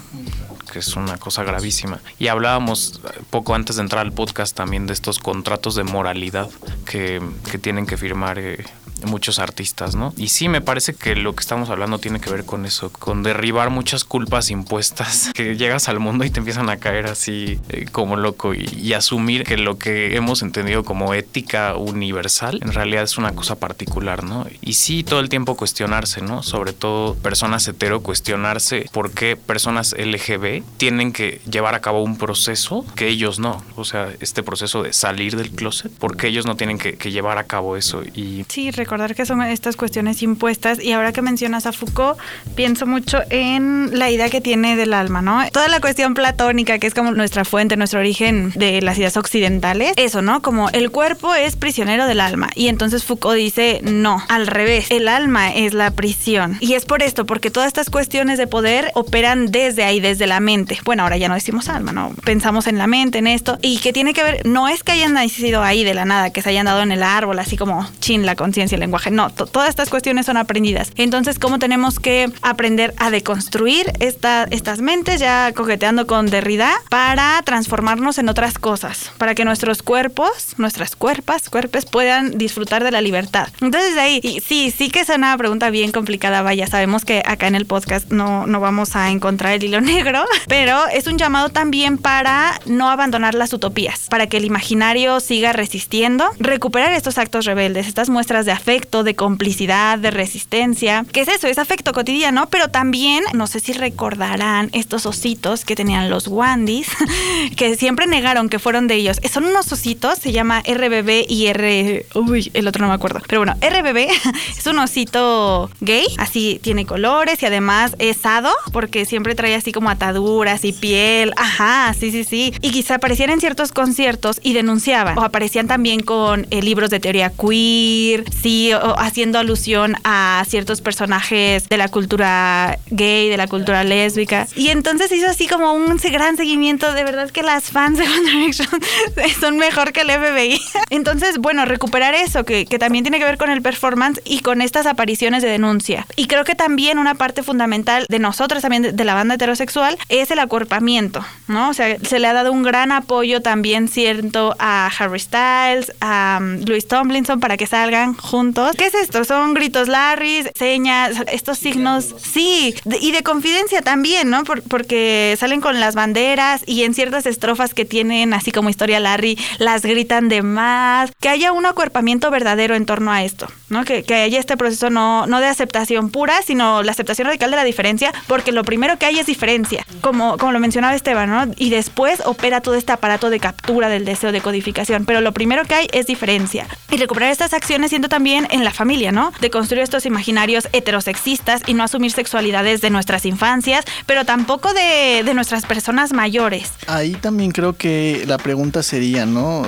que 0.71 0.79
es 0.79 0.95
una 0.95 1.17
cosa 1.17 1.43
gravísima. 1.43 1.99
Y 2.19 2.27
hablábamos 2.27 3.01
poco 3.29 3.55
antes 3.55 3.77
de 3.77 3.81
entrar 3.81 4.05
al 4.05 4.13
podcast 4.13 4.55
también 4.55 4.85
de 4.85 4.93
estos 4.93 5.19
contratos 5.19 5.75
de 5.75 5.83
moralidad 5.83 6.49
que, 6.85 7.21
que 7.49 7.57
tienen 7.57 7.85
que 7.85 7.97
firmar 7.97 8.39
eh, 8.39 8.63
muchos 9.05 9.39
artistas, 9.39 9.95
¿no? 9.95 10.13
Y 10.17 10.29
sí, 10.29 10.49
me 10.49 10.61
parece 10.61 10.93
que 10.93 11.15
lo 11.15 11.33
que 11.33 11.41
estamos 11.41 11.69
hablando 11.69 11.99
tiene 11.99 12.19
que 12.19 12.29
ver 12.29 12.45
con 12.45 12.65
eso, 12.65 12.91
con 12.91 13.23
derribar 13.23 13.69
muchas 13.69 14.03
culpas 14.03 14.49
impuestas, 14.49 15.31
que 15.33 15.55
llegas 15.55 15.89
al 15.89 15.99
mundo 15.99 16.25
y 16.25 16.29
te 16.29 16.39
empiezan 16.39 16.69
a 16.69 16.77
caer 16.77 17.07
así 17.07 17.59
eh, 17.69 17.85
como 17.91 18.15
loco 18.15 18.53
y, 18.53 18.89
asumir 18.89 19.43
que 19.43 19.55
lo 19.55 19.77
que 19.77 20.15
hemos 20.15 20.41
entendido 20.41 20.83
como 20.83 21.13
ética 21.13 21.75
universal 21.75 22.59
en 22.61 22.73
realidad 22.73 23.03
es 23.03 23.17
una 23.17 23.33
cosa 23.33 23.55
particular, 23.55 24.23
¿no? 24.23 24.47
Y 24.61 24.73
sí, 24.73 25.03
todo 25.03 25.19
el 25.19 25.29
tiempo 25.29 25.55
cuestionarse, 25.55 26.21
¿no? 26.21 26.43
Sobre 26.43 26.73
todo 26.73 27.15
personas 27.15 27.67
hetero, 27.67 28.01
cuestionarse 28.01 28.89
por 28.91 29.11
qué 29.11 29.37
personas 29.37 29.95
LGB 29.97 30.63
tienen 30.77 31.13
que 31.13 31.39
llevar 31.49 31.75
a 31.75 31.81
cabo 31.81 32.03
un 32.03 32.17
proceso 32.17 32.85
que 32.95 33.07
ellos 33.07 33.39
no, 33.39 33.63
o 33.75 33.85
sea, 33.85 34.09
este 34.19 34.43
proceso 34.43 34.83
de 34.83 34.91
salir 34.91 35.35
del 35.35 35.51
closet, 35.51 35.91
porque 35.97 36.27
ellos 36.27 36.45
no 36.45 36.57
tienen 36.57 36.77
que, 36.77 36.97
que 36.97 37.11
llevar 37.11 37.37
a 37.37 37.45
cabo 37.45 37.77
eso 37.77 38.03
y... 38.03 38.45
Sí, 38.49 38.71
recordar 38.89 39.13
que 39.13 39.23
son 39.23 39.43
estas 39.43 39.75
cuestiones 39.75 40.23
impuestas 40.23 40.83
y 40.83 40.93
ahora 40.93 41.11
que 41.11 41.21
mencionas 41.21 41.67
a 41.67 41.71
Foucault, 41.71 42.17
pienso 42.55 42.87
mucho 42.87 43.19
en 43.29 43.91
la 43.99 44.09
idea 44.09 44.31
que 44.31 44.41
tiene 44.41 44.75
del 44.75 44.95
alma, 44.95 45.21
¿no? 45.21 45.43
Toda 45.51 45.67
la 45.67 45.79
cuestión 45.79 46.15
platónica, 46.15 46.79
que 46.79 46.87
es 46.87 46.95
como 46.95 47.11
nuestra 47.11 47.45
fuente, 47.45 47.77
nuestro 47.77 47.99
origen 47.99 48.51
de 48.55 48.81
las 48.81 48.97
ideas 48.97 49.15
occidentales, 49.15 49.93
eso, 49.95 50.23
¿no? 50.23 50.41
Como 50.41 50.71
el 50.71 50.89
cuerpo 50.89 51.35
es 51.35 51.55
prisionero 51.55 52.07
del 52.07 52.19
alma 52.19 52.49
y 52.55 52.67
entonces 52.67 53.03
Foucault 53.03 53.37
dice, 53.37 53.79
no, 53.83 54.23
al 54.27 54.47
revés, 54.47 54.89
el 54.89 55.07
alma 55.07 55.53
es 55.53 55.75
la 55.75 55.91
prisión. 55.91 56.57
Y 56.59 56.73
es 56.73 56.85
por 56.85 57.03
esto, 57.03 57.27
porque 57.27 57.51
todas 57.51 57.67
estas 57.67 57.91
cuestiones 57.91 58.39
de 58.39 58.47
poder 58.47 58.89
operan 58.95 59.51
desde 59.51 59.83
ahí, 59.83 59.99
desde 59.99 60.25
la 60.25 60.39
mente. 60.39 60.79
Bueno, 60.83 61.03
ahora 61.03 61.17
ya 61.17 61.27
no 61.27 61.35
decimos 61.35 61.69
alma, 61.69 61.91
¿no? 61.91 62.15
Pensamos 62.25 62.65
en 62.65 62.79
la 62.79 62.87
mente, 62.87 63.19
en 63.19 63.27
esto, 63.27 63.59
y 63.61 63.77
que 63.77 63.93
tiene 63.93 64.15
que 64.15 64.23
ver, 64.23 64.47
no 64.47 64.67
es 64.67 64.81
que 64.81 64.93
hayan 64.93 65.13
nacido 65.13 65.61
ahí 65.61 65.83
de 65.83 65.93
la 65.93 66.05
nada, 66.05 66.31
que 66.31 66.41
se 66.41 66.49
hayan 66.49 66.65
dado 66.65 66.81
en 66.81 66.91
el 66.91 67.03
árbol, 67.03 67.37
así 67.37 67.55
como 67.55 67.87
chin, 67.99 68.25
la 68.25 68.35
conciencia 68.35 68.78
el 68.79 68.81
lenguaje. 68.81 69.11
No, 69.11 69.29
todas 69.29 69.69
estas 69.69 69.89
cuestiones 69.89 70.25
son 70.25 70.37
aprendidas. 70.37 70.91
Entonces, 70.95 71.39
¿cómo 71.39 71.59
tenemos 71.59 71.99
que 71.99 72.31
aprender 72.41 72.93
a 72.97 73.11
deconstruir 73.11 73.91
esta, 73.99 74.47
estas 74.49 74.81
mentes, 74.81 75.19
ya 75.19 75.51
coqueteando 75.53 76.07
con 76.07 76.27
Derrida, 76.27 76.71
para 76.89 77.41
transformarnos 77.43 78.17
en 78.17 78.29
otras 78.29 78.57
cosas? 78.57 79.11
Para 79.17 79.35
que 79.35 79.45
nuestros 79.45 79.83
cuerpos, 79.83 80.55
nuestras 80.57 80.95
cuerpas, 80.95 81.49
cuerpos 81.49 81.85
puedan 81.85 82.37
disfrutar 82.37 82.83
de 82.83 82.91
la 82.91 83.01
libertad. 83.01 83.49
Entonces, 83.61 83.95
de 83.95 84.01
ahí, 84.01 84.41
sí, 84.45 84.71
sí 84.75 84.89
que 84.89 85.01
es 85.01 85.09
una 85.09 85.37
pregunta 85.37 85.69
bien 85.69 85.91
complicada. 85.91 86.41
Vaya, 86.41 86.67
sabemos 86.67 87.05
que 87.05 87.21
acá 87.25 87.47
en 87.47 87.55
el 87.55 87.65
podcast 87.65 88.11
no, 88.11 88.47
no 88.47 88.59
vamos 88.59 88.95
a 88.95 89.09
encontrar 89.09 89.53
el 89.53 89.63
hilo 89.63 89.81
negro, 89.95 90.25
pero 90.47 90.87
es 90.87 91.07
un 91.07 91.17
llamado 91.17 91.49
también 91.49 91.97
para 91.97 92.59
no 92.65 92.89
abandonar 92.89 93.35
las 93.35 93.53
utopías, 93.53 94.07
para 94.09 94.27
que 94.27 94.37
el 94.37 94.45
imaginario 94.45 95.19
siga 95.19 95.53
resistiendo, 95.53 96.29
recuperar 96.39 96.93
estos 96.93 97.17
actos 97.17 97.45
rebeldes, 97.45 97.87
estas 97.87 98.09
muestras 98.09 98.45
de 98.45 98.51
afecto, 98.51 98.68
de 98.69 99.15
complicidad, 99.15 99.97
de 99.97 100.11
resistencia. 100.11 101.03
¿Qué 101.11 101.21
es 101.21 101.27
eso? 101.27 101.47
Es 101.47 101.57
afecto 101.57 101.91
cotidiano, 101.91 102.49
pero 102.49 102.67
también, 102.67 103.23
no 103.33 103.47
sé 103.47 103.59
si 103.59 103.73
recordarán 103.73 104.69
estos 104.73 105.07
ositos 105.07 105.65
que 105.65 105.75
tenían 105.75 106.11
los 106.11 106.27
Wandis, 106.27 106.87
que 107.57 107.75
siempre 107.75 108.05
negaron 108.05 108.47
que 108.47 108.59
fueron 108.59 108.87
de 108.87 108.95
ellos. 108.95 109.17
Son 109.31 109.45
unos 109.45 109.71
ositos, 109.71 110.19
se 110.19 110.31
llama 110.31 110.61
RBB 110.61 111.25
y 111.27 111.47
R... 111.47 112.05
Uy, 112.13 112.51
el 112.53 112.67
otro 112.67 112.83
no 112.83 112.89
me 112.89 112.93
acuerdo. 112.93 113.21
Pero 113.27 113.39
bueno, 113.39 113.55
RBB 113.55 114.07
es 114.57 114.67
un 114.67 114.77
osito 114.77 115.71
gay, 115.81 116.05
así 116.19 116.59
tiene 116.61 116.85
colores 116.85 117.41
y 117.41 117.47
además 117.47 117.95
es 117.97 118.17
sado, 118.17 118.51
porque 118.71 119.05
siempre 119.05 119.33
trae 119.33 119.55
así 119.55 119.71
como 119.71 119.89
ataduras 119.89 120.63
y 120.63 120.73
piel. 120.73 121.33
Ajá, 121.37 121.95
sí, 121.99 122.11
sí, 122.11 122.23
sí. 122.23 122.53
Y 122.61 122.69
quizá 122.69 122.95
aparecían 122.95 123.31
en 123.31 123.39
ciertos 123.39 123.71
conciertos 123.71 124.39
y 124.43 124.53
denunciaban. 124.53 125.17
O 125.17 125.23
aparecían 125.23 125.67
también 125.67 126.01
con 126.01 126.45
eh, 126.51 126.61
libros 126.61 126.91
de 126.91 126.99
teoría 126.99 127.31
queer, 127.31 128.25
sí, 128.31 128.58
haciendo 128.97 129.39
alusión 129.39 129.95
a 130.03 130.43
ciertos 130.47 130.81
personajes 130.81 131.67
de 131.69 131.77
la 131.77 131.87
cultura 131.87 132.77
gay, 132.89 133.29
de 133.29 133.37
la 133.37 133.47
cultura 133.47 133.83
lésbica. 133.83 134.47
Y 134.55 134.69
entonces 134.69 135.11
hizo 135.11 135.27
así 135.27 135.47
como 135.47 135.73
un 135.73 135.97
gran 135.97 136.37
seguimiento. 136.37 136.93
De 136.93 137.03
verdad 137.03 137.29
que 137.29 137.43
las 137.43 137.65
fans 137.65 137.97
de 137.97 138.05
One 138.05 138.31
Direction 138.31 138.69
son 139.39 139.57
mejor 139.57 139.91
que 139.93 140.01
el 140.01 140.11
FBI. 140.11 140.59
Entonces, 140.89 141.37
bueno, 141.37 141.65
recuperar 141.65 142.15
eso, 142.15 142.43
que, 142.45 142.65
que 142.65 142.79
también 142.79 143.03
tiene 143.03 143.19
que 143.19 143.25
ver 143.25 143.37
con 143.37 143.49
el 143.49 143.61
performance 143.61 144.21
y 144.25 144.39
con 144.39 144.61
estas 144.61 144.85
apariciones 144.85 145.43
de 145.43 145.49
denuncia. 145.49 146.05
Y 146.15 146.27
creo 146.27 146.43
que 146.43 146.55
también 146.55 146.99
una 146.99 147.15
parte 147.15 147.43
fundamental 147.43 148.05
de 148.09 148.19
nosotros, 148.19 148.61
también 148.61 148.95
de, 148.95 149.05
la 149.05 149.13
banda 149.13 149.35
heterosexual, 149.35 149.97
es 150.09 150.31
el 150.31 150.39
acuerpamiento, 150.39 151.23
¿no? 151.47 151.69
O 151.69 151.73
sea, 151.73 151.97
se 151.99 152.19
le 152.19 152.27
ha 152.27 152.33
dado 152.33 152.51
un 152.51 152.63
gran 152.63 152.91
apoyo 152.91 153.41
también, 153.41 153.87
cierto, 153.87 154.55
a 154.59 154.89
Harry 154.97 155.19
Styles, 155.19 155.91
a 156.01 156.39
um, 156.41 156.61
Louis 156.65 156.87
Tomlinson 156.87 157.39
para 157.39 157.57
que 157.57 157.67
salgan 157.67 158.13
juntos. 158.15 158.48
¿Qué 158.77 158.87
es 158.87 158.93
esto? 158.93 159.23
Son 159.23 159.53
gritos 159.53 159.87
Larry, 159.87 160.45
señas, 160.55 161.17
estos 161.31 161.57
signos, 161.57 162.15
sí, 162.17 162.75
y 163.01 163.11
de 163.11 163.23
confidencia 163.23 163.81
también, 163.81 164.29
¿no? 164.29 164.43
porque 164.43 165.35
salen 165.39 165.61
con 165.61 165.79
las 165.79 165.95
banderas 165.95 166.63
y 166.65 166.83
en 166.83 166.93
ciertas 166.93 167.25
estrofas 167.25 167.73
que 167.73 167.85
tienen, 167.85 168.33
así 168.33 168.51
como 168.51 168.69
historia 168.69 168.99
Larry, 168.99 169.37
las 169.59 169.83
gritan 169.83 170.29
de 170.29 170.41
más. 170.41 171.11
Que 171.19 171.29
haya 171.29 171.51
un 171.51 171.65
acuerpamiento 171.65 172.31
verdadero 172.31 172.75
en 172.75 172.85
torno 172.85 173.11
a 173.11 173.23
esto, 173.23 173.47
¿no? 173.69 173.83
Que, 173.85 174.03
que 174.03 174.15
haya 174.15 174.39
este 174.39 174.57
proceso 174.57 174.89
no, 174.89 175.27
no 175.27 175.39
de 175.39 175.47
aceptación 175.47 176.09
pura, 176.09 176.41
sino 176.41 176.83
la 176.83 176.91
aceptación 176.91 177.27
radical 177.27 177.51
de 177.51 177.57
la 177.57 177.63
diferencia, 177.63 178.13
porque 178.27 178.51
lo 178.51 178.63
primero 178.63 178.97
que 178.97 179.05
hay 179.05 179.19
es 179.19 179.25
diferencia, 179.25 179.85
como, 180.01 180.37
como 180.37 180.51
lo 180.51 180.59
mencionaba 180.59 180.95
Esteban, 180.95 181.29
¿no? 181.29 181.53
Y 181.57 181.69
después 181.69 182.21
opera 182.25 182.61
todo 182.61 182.75
este 182.75 182.91
aparato 182.91 183.29
de 183.29 183.39
captura 183.39 183.89
del 183.89 184.05
deseo 184.05 184.31
de 184.31 184.41
codificación, 184.41 185.05
pero 185.05 185.21
lo 185.21 185.33
primero 185.33 185.65
que 185.65 185.75
hay 185.75 185.87
es 185.91 186.07
diferencia. 186.07 186.67
Y 186.91 186.97
recuperar 186.97 187.31
estas 187.31 187.53
acciones 187.53 187.89
siendo 187.89 188.09
también 188.09 188.38
en 188.49 188.63
la 188.63 188.71
familia, 188.71 189.11
¿no? 189.11 189.31
De 189.41 189.49
construir 189.49 189.83
estos 189.83 190.05
imaginarios 190.05 190.67
heterosexistas 190.71 191.61
y 191.67 191.73
no 191.73 191.83
asumir 191.83 192.11
sexualidades 192.11 192.81
de 192.81 192.89
nuestras 192.89 193.25
infancias, 193.25 193.85
pero 194.05 194.25
tampoco 194.25 194.73
de, 194.73 195.23
de 195.23 195.33
nuestras 195.33 195.65
personas 195.65 196.13
mayores. 196.13 196.71
Ahí 196.87 197.13
también 197.13 197.51
creo 197.51 197.73
que 197.73 198.23
la 198.27 198.37
pregunta 198.37 198.83
sería, 198.83 199.25
¿no? 199.25 199.63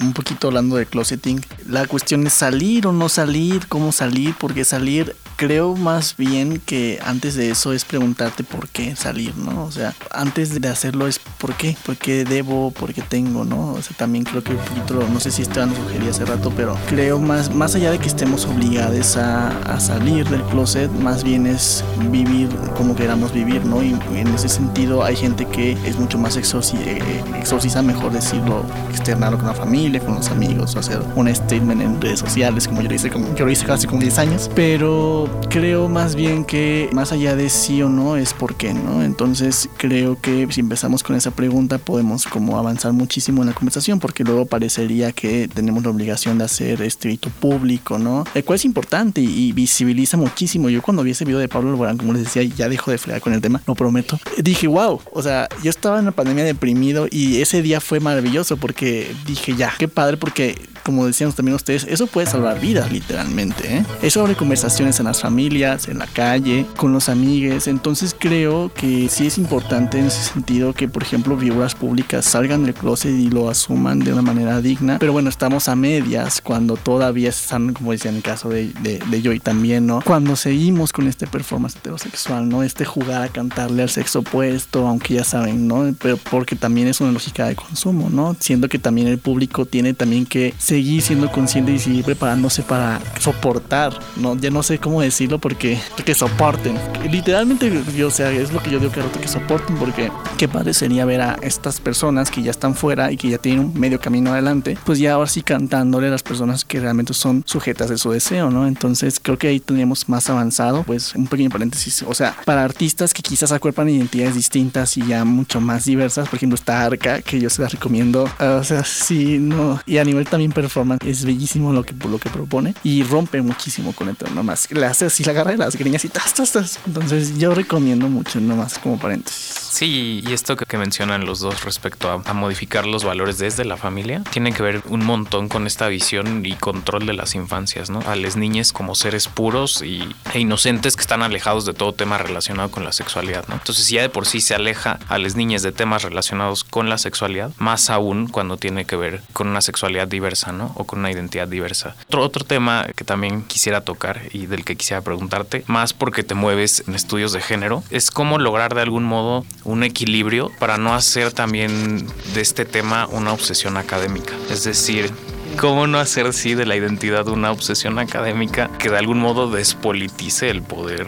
Un 0.00 0.12
poquito 0.12 0.48
hablando 0.48 0.76
de 0.76 0.86
closeting, 0.86 1.44
la 1.66 1.86
cuestión 1.86 2.26
es 2.26 2.34
salir 2.34 2.86
o 2.86 2.92
no 2.92 3.08
salir, 3.08 3.66
cómo 3.68 3.92
salir, 3.92 4.34
por 4.34 4.52
qué 4.52 4.64
salir 4.64 5.16
creo 5.36 5.76
más 5.76 6.16
bien 6.16 6.60
que 6.64 6.98
antes 7.04 7.34
de 7.34 7.50
eso 7.50 7.72
es 7.72 7.84
preguntarte 7.84 8.42
por 8.42 8.68
qué 8.68 8.96
salir, 8.96 9.36
¿no? 9.36 9.64
O 9.64 9.70
sea, 9.70 9.94
antes 10.10 10.60
de 10.60 10.68
hacerlo 10.68 11.06
es 11.06 11.18
por 11.18 11.54
qué, 11.54 11.76
por 11.84 11.96
qué 11.96 12.24
debo, 12.24 12.70
por 12.70 12.92
qué 12.94 13.02
tengo, 13.02 13.44
¿no? 13.44 13.72
O 13.72 13.82
sea, 13.82 13.96
también 13.96 14.24
creo 14.24 14.42
que 14.42 14.52
un 14.52 14.58
poquito, 14.58 15.06
no 15.12 15.20
sé 15.20 15.30
si 15.30 15.42
Esteban 15.42 15.68
nos 15.70 15.78
sugería 15.78 16.10
hace 16.10 16.24
rato, 16.24 16.52
pero 16.56 16.76
creo 16.88 17.18
más, 17.18 17.54
más 17.54 17.74
allá 17.74 17.90
de 17.90 17.98
que 17.98 18.08
estemos 18.08 18.46
obligados 18.46 19.16
a, 19.16 19.48
a 19.60 19.78
salir 19.80 20.28
del 20.28 20.42
closet, 20.44 20.90
más 20.90 21.22
bien 21.22 21.46
es 21.46 21.84
vivir 22.10 22.48
como 22.76 22.94
queramos 22.94 23.32
vivir, 23.32 23.64
¿no? 23.64 23.82
Y 23.82 23.96
en 24.14 24.28
ese 24.28 24.48
sentido 24.48 25.04
hay 25.04 25.16
gente 25.16 25.46
que 25.46 25.72
es 25.84 25.98
mucho 25.98 26.18
más 26.18 26.36
exorci 26.36 26.76
eh, 26.78 27.22
exorciza, 27.38 27.82
mejor 27.82 28.12
decirlo, 28.12 28.64
externarlo 28.90 29.38
con 29.38 29.46
la 29.48 29.54
familia, 29.54 30.00
con 30.00 30.14
los 30.14 30.28
amigos, 30.30 30.76
hacer 30.76 31.00
un 31.14 31.34
statement 31.34 31.82
en 31.82 32.00
redes 32.00 32.20
sociales, 32.20 32.66
como 32.68 32.82
yo 32.82 32.88
lo 32.88 32.94
hice, 32.94 33.10
como, 33.10 33.34
yo 33.34 33.44
lo 33.44 33.50
hice 33.50 33.70
hace 33.70 33.86
como 33.86 34.00
10 34.00 34.18
años, 34.18 34.50
pero 34.54 35.25
creo 35.50 35.88
más 35.88 36.14
bien 36.14 36.44
que 36.44 36.90
más 36.92 37.12
allá 37.12 37.34
de 37.34 37.48
sí 37.48 37.82
o 37.82 37.88
no 37.88 38.16
es 38.16 38.34
por 38.34 38.56
qué, 38.56 38.74
¿no? 38.74 39.02
Entonces 39.02 39.68
creo 39.76 40.20
que 40.20 40.46
si 40.50 40.60
empezamos 40.60 41.02
con 41.02 41.16
esa 41.16 41.30
pregunta 41.30 41.78
podemos 41.78 42.26
como 42.26 42.58
avanzar 42.58 42.92
muchísimo 42.92 43.42
en 43.42 43.48
la 43.48 43.54
conversación 43.54 43.98
porque 43.98 44.24
luego 44.24 44.46
parecería 44.46 45.12
que 45.12 45.48
tenemos 45.48 45.82
la 45.84 45.90
obligación 45.90 46.38
de 46.38 46.44
hacer 46.44 46.82
este 46.82 47.10
hito 47.10 47.30
público, 47.30 47.98
¿no? 47.98 48.24
El 48.34 48.44
cual 48.44 48.56
es 48.56 48.64
importante 48.64 49.20
y, 49.20 49.52
visibiliza 49.52 50.16
muchísimo. 50.16 50.68
Yo 50.68 50.82
cuando 50.82 51.02
vi 51.02 51.12
ese 51.12 51.24
video 51.24 51.38
de 51.40 51.48
Pablo 51.48 51.70
Alborán, 51.70 51.96
como 51.96 52.12
les 52.12 52.24
decía, 52.24 52.42
ya 52.42 52.68
dejo 52.68 52.90
de 52.90 52.98
fregar 52.98 53.22
con 53.22 53.32
el 53.32 53.40
tema, 53.40 53.62
lo 53.66 53.74
prometo. 53.74 54.18
Dije, 54.36 54.66
wow, 54.66 55.00
o 55.12 55.22
sea, 55.22 55.48
yo 55.62 55.70
estaba 55.70 55.98
en 55.98 56.04
la 56.04 56.12
pandemia 56.12 56.44
deprimido 56.44 57.06
y 57.10 57.40
ese 57.40 57.62
día 57.62 57.80
fue 57.80 58.00
maravilloso 58.00 58.56
porque 58.58 59.10
dije, 59.26 59.54
ya, 59.56 59.72
qué 59.78 59.88
padre 59.88 60.16
porque 60.16 60.56
como 60.86 61.04
decíamos 61.04 61.34
también 61.34 61.56
ustedes, 61.56 61.84
eso 61.90 62.06
puede 62.06 62.28
salvar 62.28 62.60
vidas 62.60 62.92
literalmente. 62.92 63.78
¿eh? 63.78 63.84
Eso 64.02 64.20
abre 64.20 64.36
conversaciones 64.36 65.00
en 65.00 65.06
las 65.06 65.20
familias, 65.20 65.88
en 65.88 65.98
la 65.98 66.06
calle, 66.06 66.64
con 66.76 66.92
los 66.92 67.08
amigos. 67.08 67.66
Entonces 67.66 68.14
creo 68.16 68.70
que 68.72 69.08
sí 69.08 69.26
es 69.26 69.36
importante 69.36 69.98
en 69.98 70.06
ese 70.06 70.22
sentido 70.32 70.74
que, 70.74 70.86
por 70.86 71.02
ejemplo, 71.02 71.36
figuras 71.36 71.74
públicas 71.74 72.24
salgan 72.24 72.62
del 72.62 72.72
closet 72.72 73.10
y 73.10 73.28
lo 73.28 73.50
asuman 73.50 73.98
de 73.98 74.12
una 74.12 74.22
manera 74.22 74.60
digna. 74.60 75.00
Pero 75.00 75.12
bueno, 75.12 75.28
estamos 75.28 75.68
a 75.68 75.74
medias 75.74 76.40
cuando 76.40 76.76
todavía 76.76 77.30
están, 77.30 77.72
como 77.72 77.90
decía 77.90 78.12
en 78.12 78.18
el 78.18 78.22
caso 78.22 78.48
de, 78.48 78.68
de, 78.82 79.00
de 79.10 79.22
Joy 79.22 79.40
también, 79.40 79.88
¿no? 79.88 80.02
Cuando 80.02 80.36
seguimos 80.36 80.92
con 80.92 81.08
este 81.08 81.26
performance 81.26 81.74
heterosexual, 81.74 82.48
¿no? 82.48 82.62
Este 82.62 82.84
jugar 82.84 83.22
a 83.22 83.28
cantarle 83.28 83.82
al 83.82 83.90
sexo 83.90 84.20
opuesto, 84.20 84.86
aunque 84.86 85.14
ya 85.14 85.24
saben, 85.24 85.66
¿no? 85.66 85.92
Pero 86.00 86.16
porque 86.16 86.54
también 86.54 86.86
es 86.86 87.00
una 87.00 87.10
lógica 87.10 87.48
de 87.48 87.56
consumo, 87.56 88.08
¿no? 88.08 88.36
Siendo 88.38 88.68
que 88.68 88.78
también 88.78 89.08
el 89.08 89.18
público 89.18 89.66
tiene 89.66 89.92
también 89.92 90.26
que 90.26 90.54
seguir 90.76 91.00
siendo 91.00 91.32
consciente 91.32 91.72
y 91.72 91.78
seguir 91.78 92.04
preparándose 92.04 92.62
para 92.62 93.00
soportar, 93.18 93.98
¿no? 94.16 94.36
Ya 94.36 94.50
no 94.50 94.62
sé 94.62 94.78
cómo 94.78 95.00
decirlo 95.00 95.38
porque 95.38 95.80
que 96.04 96.14
soporten. 96.14 96.76
Literalmente, 97.10 97.72
yo, 97.96 98.08
o 98.08 98.10
sea, 98.10 98.30
es 98.30 98.52
lo 98.52 98.62
que 98.62 98.70
yo 98.70 98.78
digo 98.78 98.92
que 98.92 99.00
que 99.18 99.26
soporten 99.26 99.76
porque 99.76 100.12
qué 100.36 100.48
padre 100.48 100.74
sería 100.74 101.06
ver 101.06 101.22
a 101.22 101.38
estas 101.40 101.80
personas 101.80 102.30
que 102.30 102.42
ya 102.42 102.50
están 102.50 102.74
fuera 102.74 103.10
y 103.10 103.16
que 103.16 103.30
ya 103.30 103.38
tienen 103.38 103.60
un 103.60 103.80
medio 103.80 103.98
camino 103.98 104.32
adelante, 104.32 104.76
pues 104.84 104.98
ya 104.98 105.14
ahora 105.14 105.30
sí 105.30 105.40
cantándole 105.40 106.08
a 106.08 106.10
las 106.10 106.22
personas 106.22 106.66
que 106.66 106.78
realmente 106.78 107.14
son 107.14 107.42
sujetas 107.46 107.88
de 107.88 107.96
su 107.96 108.10
deseo, 108.10 108.50
¿no? 108.50 108.66
Entonces 108.66 109.18
creo 109.18 109.38
que 109.38 109.48
ahí 109.48 109.60
tendríamos 109.60 110.10
más 110.10 110.28
avanzado, 110.28 110.82
pues 110.82 111.14
un 111.14 111.26
pequeño 111.26 111.48
paréntesis, 111.48 112.04
o 112.06 112.12
sea, 112.12 112.36
para 112.44 112.64
artistas 112.64 113.14
que 113.14 113.22
quizás 113.22 113.50
acuerpan 113.50 113.88
identidades 113.88 114.34
distintas 114.34 114.94
y 114.98 115.06
ya 115.06 115.24
mucho 115.24 115.58
más 115.62 115.86
diversas, 115.86 116.28
por 116.28 116.36
ejemplo, 116.36 116.56
esta 116.56 116.84
Arca, 116.84 117.22
que 117.22 117.40
yo 117.40 117.48
se 117.48 117.62
la 117.62 117.68
recomiendo, 117.68 118.28
o 118.38 118.62
sea, 118.62 118.84
sí, 118.84 119.38
no, 119.38 119.80
y 119.86 119.96
a 119.96 120.04
nivel 120.04 120.26
también 120.26 120.52
performance 120.66 121.06
es 121.06 121.24
bellísimo 121.24 121.72
lo 121.72 121.84
que, 121.84 121.94
lo 122.08 122.18
que 122.18 122.30
propone 122.30 122.74
y 122.82 123.02
rompe 123.02 123.40
muchísimo 123.42 123.92
con 123.92 124.08
esto, 124.08 124.26
nomás 124.34 124.70
le 124.70 124.86
hace 124.86 125.06
así 125.06 125.24
la 125.24 125.32
garra 125.32 125.52
de 125.52 125.58
las 125.58 125.76
greñas 125.76 126.04
y 126.04 126.08
tas, 126.08 126.34
tas, 126.34 126.52
tas. 126.52 126.80
Entonces 126.86 127.38
yo 127.38 127.54
recomiendo 127.54 128.08
mucho, 128.08 128.40
nomás 128.40 128.78
como 128.78 128.98
paréntesis. 128.98 129.66
Sí, 129.76 130.22
y 130.26 130.32
esto 130.32 130.56
que, 130.56 130.76
mencionan 130.78 131.26
los 131.26 131.40
dos 131.40 131.64
respecto 131.64 132.10
a, 132.10 132.32
modificar 132.32 132.86
los 132.86 133.04
valores 133.04 133.38
desde 133.38 133.64
la 133.64 133.76
familia, 133.76 134.22
tiene 134.30 134.52
que 134.52 134.62
ver 134.62 134.82
un 134.88 135.04
montón 135.04 135.48
con 135.48 135.66
esta 135.66 135.88
visión 135.88 136.44
y 136.44 136.54
control 136.54 137.06
de 137.06 137.12
las 137.12 137.34
infancias, 137.34 137.90
¿no? 137.90 138.00
A 138.06 138.16
las 138.16 138.36
niñas 138.36 138.72
como 138.72 138.94
seres 138.94 139.28
puros 139.28 139.82
y, 139.82 140.08
e 140.32 140.40
inocentes 140.40 140.96
que 140.96 141.02
están 141.02 141.22
alejados 141.22 141.66
de 141.66 141.74
todo 141.74 141.92
tema 141.92 142.18
relacionado 142.18 142.70
con 142.70 142.84
la 142.84 142.92
sexualidad, 142.92 143.46
¿no? 143.48 143.54
Entonces 143.54 143.88
ya 143.88 144.02
de 144.02 144.08
por 144.08 144.26
sí 144.26 144.40
se 144.40 144.54
aleja 144.54 144.98
a 145.08 145.18
las 145.18 145.36
niñas 145.36 145.62
de 145.62 145.72
temas 145.72 146.02
relacionados 146.02 146.64
con 146.64 146.88
la 146.88 146.98
sexualidad, 146.98 147.52
más 147.58 147.90
aún 147.90 148.28
cuando 148.28 148.56
tiene 148.56 148.86
que 148.86 148.96
ver 148.96 149.22
con 149.32 149.48
una 149.48 149.60
sexualidad 149.60 150.08
diversa, 150.08 150.52
¿no? 150.56 150.72
O 150.76 150.84
con 150.84 151.00
una 151.00 151.10
identidad 151.10 151.48
diversa. 151.48 151.96
Otro, 152.06 152.22
otro 152.22 152.44
tema 152.44 152.86
que 152.96 153.04
también 153.04 153.42
quisiera 153.42 153.82
tocar 153.82 154.22
y 154.32 154.46
del 154.46 154.64
que 154.64 154.76
quisiera 154.76 155.02
preguntarte, 155.02 155.64
más 155.66 155.92
porque 155.92 156.22
te 156.22 156.34
mueves 156.34 156.84
en 156.86 156.94
estudios 156.94 157.32
de 157.32 157.40
género, 157.40 157.82
es 157.90 158.10
cómo 158.10 158.38
lograr 158.38 158.74
de 158.74 158.82
algún 158.82 159.04
modo 159.04 159.44
un 159.64 159.82
equilibrio 159.82 160.50
para 160.58 160.78
no 160.78 160.94
hacer 160.94 161.32
también 161.32 162.06
de 162.34 162.40
este 162.40 162.64
tema 162.64 163.06
una 163.06 163.32
obsesión 163.32 163.76
académica. 163.76 164.34
Es 164.50 164.64
decir, 164.64 165.12
¿Cómo 165.58 165.86
no 165.86 165.98
hacer 165.98 166.34
sí 166.34 166.54
de 166.54 166.66
la 166.66 166.76
identidad 166.76 167.26
una 167.28 167.50
obsesión 167.50 167.98
académica 167.98 168.70
que 168.78 168.90
de 168.90 168.98
algún 168.98 169.18
modo 169.18 169.50
despolitice 169.50 170.50
el 170.50 170.60
poder 170.60 171.06